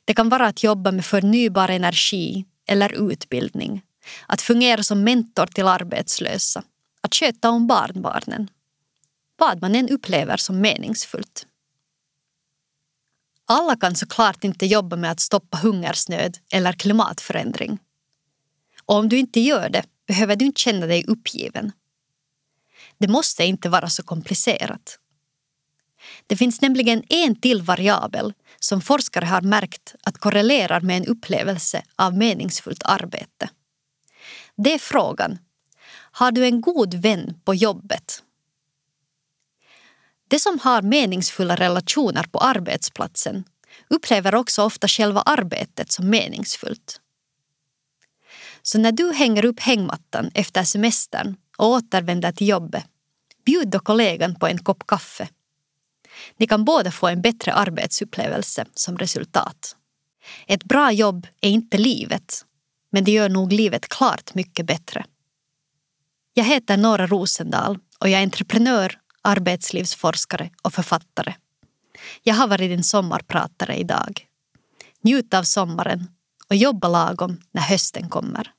Det 0.06 0.14
kan 0.14 0.30
vara 0.30 0.48
att 0.48 0.64
jobba 0.64 0.92
med 0.92 1.06
förnybar 1.06 1.70
energi 1.70 2.46
eller 2.68 3.12
utbildning, 3.12 3.82
att 4.28 4.42
fungera 4.42 4.84
som 4.84 5.04
mentor 5.04 5.46
till 5.46 5.68
arbetslösa, 5.68 6.64
att 7.02 7.16
sköta 7.16 7.50
om 7.50 7.68
barnbarnen. 7.68 8.50
Vad 9.38 9.62
man 9.62 9.76
än 9.76 9.90
upplever 9.90 10.38
som 10.38 10.62
meningsfullt. 10.62 11.46
Alla 13.46 13.76
kan 13.76 13.96
såklart 13.96 14.44
inte 14.44 14.66
jobba 14.66 14.96
med 14.96 15.12
att 15.12 15.20
stoppa 15.20 15.58
hungersnöd 15.58 16.38
eller 16.52 16.74
klimatförändring. 16.74 17.80
Och 18.86 18.96
om 18.96 19.10
du 19.10 19.18
inte 19.18 19.40
gör 19.40 19.70
det 19.70 19.84
behöver 20.08 20.36
du 20.36 20.46
inte 20.46 20.62
känna 20.62 20.86
dig 20.86 21.06
uppgiven. 21.08 21.72
Det 22.98 23.08
måste 23.08 23.44
inte 23.44 23.70
vara 23.70 23.90
så 23.90 24.04
komplicerat. 24.04 25.00
Det 26.28 26.38
finns 26.38 26.62
nämligen 26.62 27.04
en 27.10 27.36
till 27.36 27.62
variabel 27.62 28.34
som 28.60 28.82
forskare 28.82 29.26
har 29.26 29.42
märkt 29.42 29.96
att 30.04 30.18
korrelerar 30.18 30.82
med 30.82 30.98
en 30.98 31.06
upplevelse 31.06 31.84
av 31.96 32.18
meningsfullt 32.18 32.84
arbete. 32.84 33.50
Det 34.56 34.74
är 34.74 34.80
frågan, 34.80 35.38
har 36.12 36.32
du 36.32 36.46
en 36.46 36.62
god 36.62 36.94
vän 36.94 37.40
på 37.46 37.56
jobbet? 37.56 38.24
De 40.28 40.40
som 40.40 40.60
har 40.60 40.82
meningsfulla 40.82 41.56
relationer 41.56 42.24
på 42.24 42.40
arbetsplatsen 42.40 43.44
upplever 43.90 44.36
också 44.36 44.64
ofta 44.64 44.88
själva 44.88 45.22
arbetet 45.22 45.92
som 45.92 46.10
meningsfullt. 46.10 47.02
Så 48.62 48.78
när 48.78 48.92
du 48.92 49.14
hänger 49.14 49.46
upp 49.46 49.60
hängmattan 49.60 50.32
efter 50.34 50.64
semestern 50.64 51.36
och 51.58 51.68
återvänder 51.68 52.32
till 52.32 52.48
jobbet, 52.48 52.86
bjud 53.46 53.68
då 53.70 53.80
kollegan 53.80 54.36
på 54.36 54.48
en 54.48 54.58
kopp 54.58 54.88
kaffe. 54.88 55.30
Ni 56.38 56.48
kan 56.48 56.66
båda 56.66 56.92
få 56.92 57.08
en 57.08 57.22
bättre 57.22 57.54
arbetsupplevelse 57.54 58.66
som 58.74 58.98
resultat. 58.98 59.76
Ett 60.48 60.64
bra 60.64 60.92
jobb 60.92 61.28
är 61.42 61.50
inte 61.50 61.78
livet, 61.78 62.46
men 62.92 63.04
det 63.04 63.12
gör 63.12 63.30
nog 63.30 63.54
livet 63.54 63.90
klart 63.90 64.34
mycket 64.34 64.66
bättre. 64.66 65.06
Jag 66.34 66.44
heter 66.44 66.78
Nora 66.78 67.08
Rosendal 67.08 67.80
och 68.00 68.10
jag 68.10 68.20
är 68.20 68.24
entreprenör, 68.24 69.00
arbetslivsforskare 69.28 70.50
och 70.62 70.74
författare. 70.74 71.34
Jag 72.24 72.36
har 72.36 72.48
varit 72.48 72.70
din 72.70 72.84
sommarpratare 72.84 73.76
idag. 73.76 74.28
Njut 75.02 75.34
av 75.34 75.44
sommaren 75.44 76.08
och 76.50 76.56
jobba 76.56 76.88
lagom 76.88 77.42
när 77.52 77.62
hösten 77.62 78.10
kommer. 78.10 78.52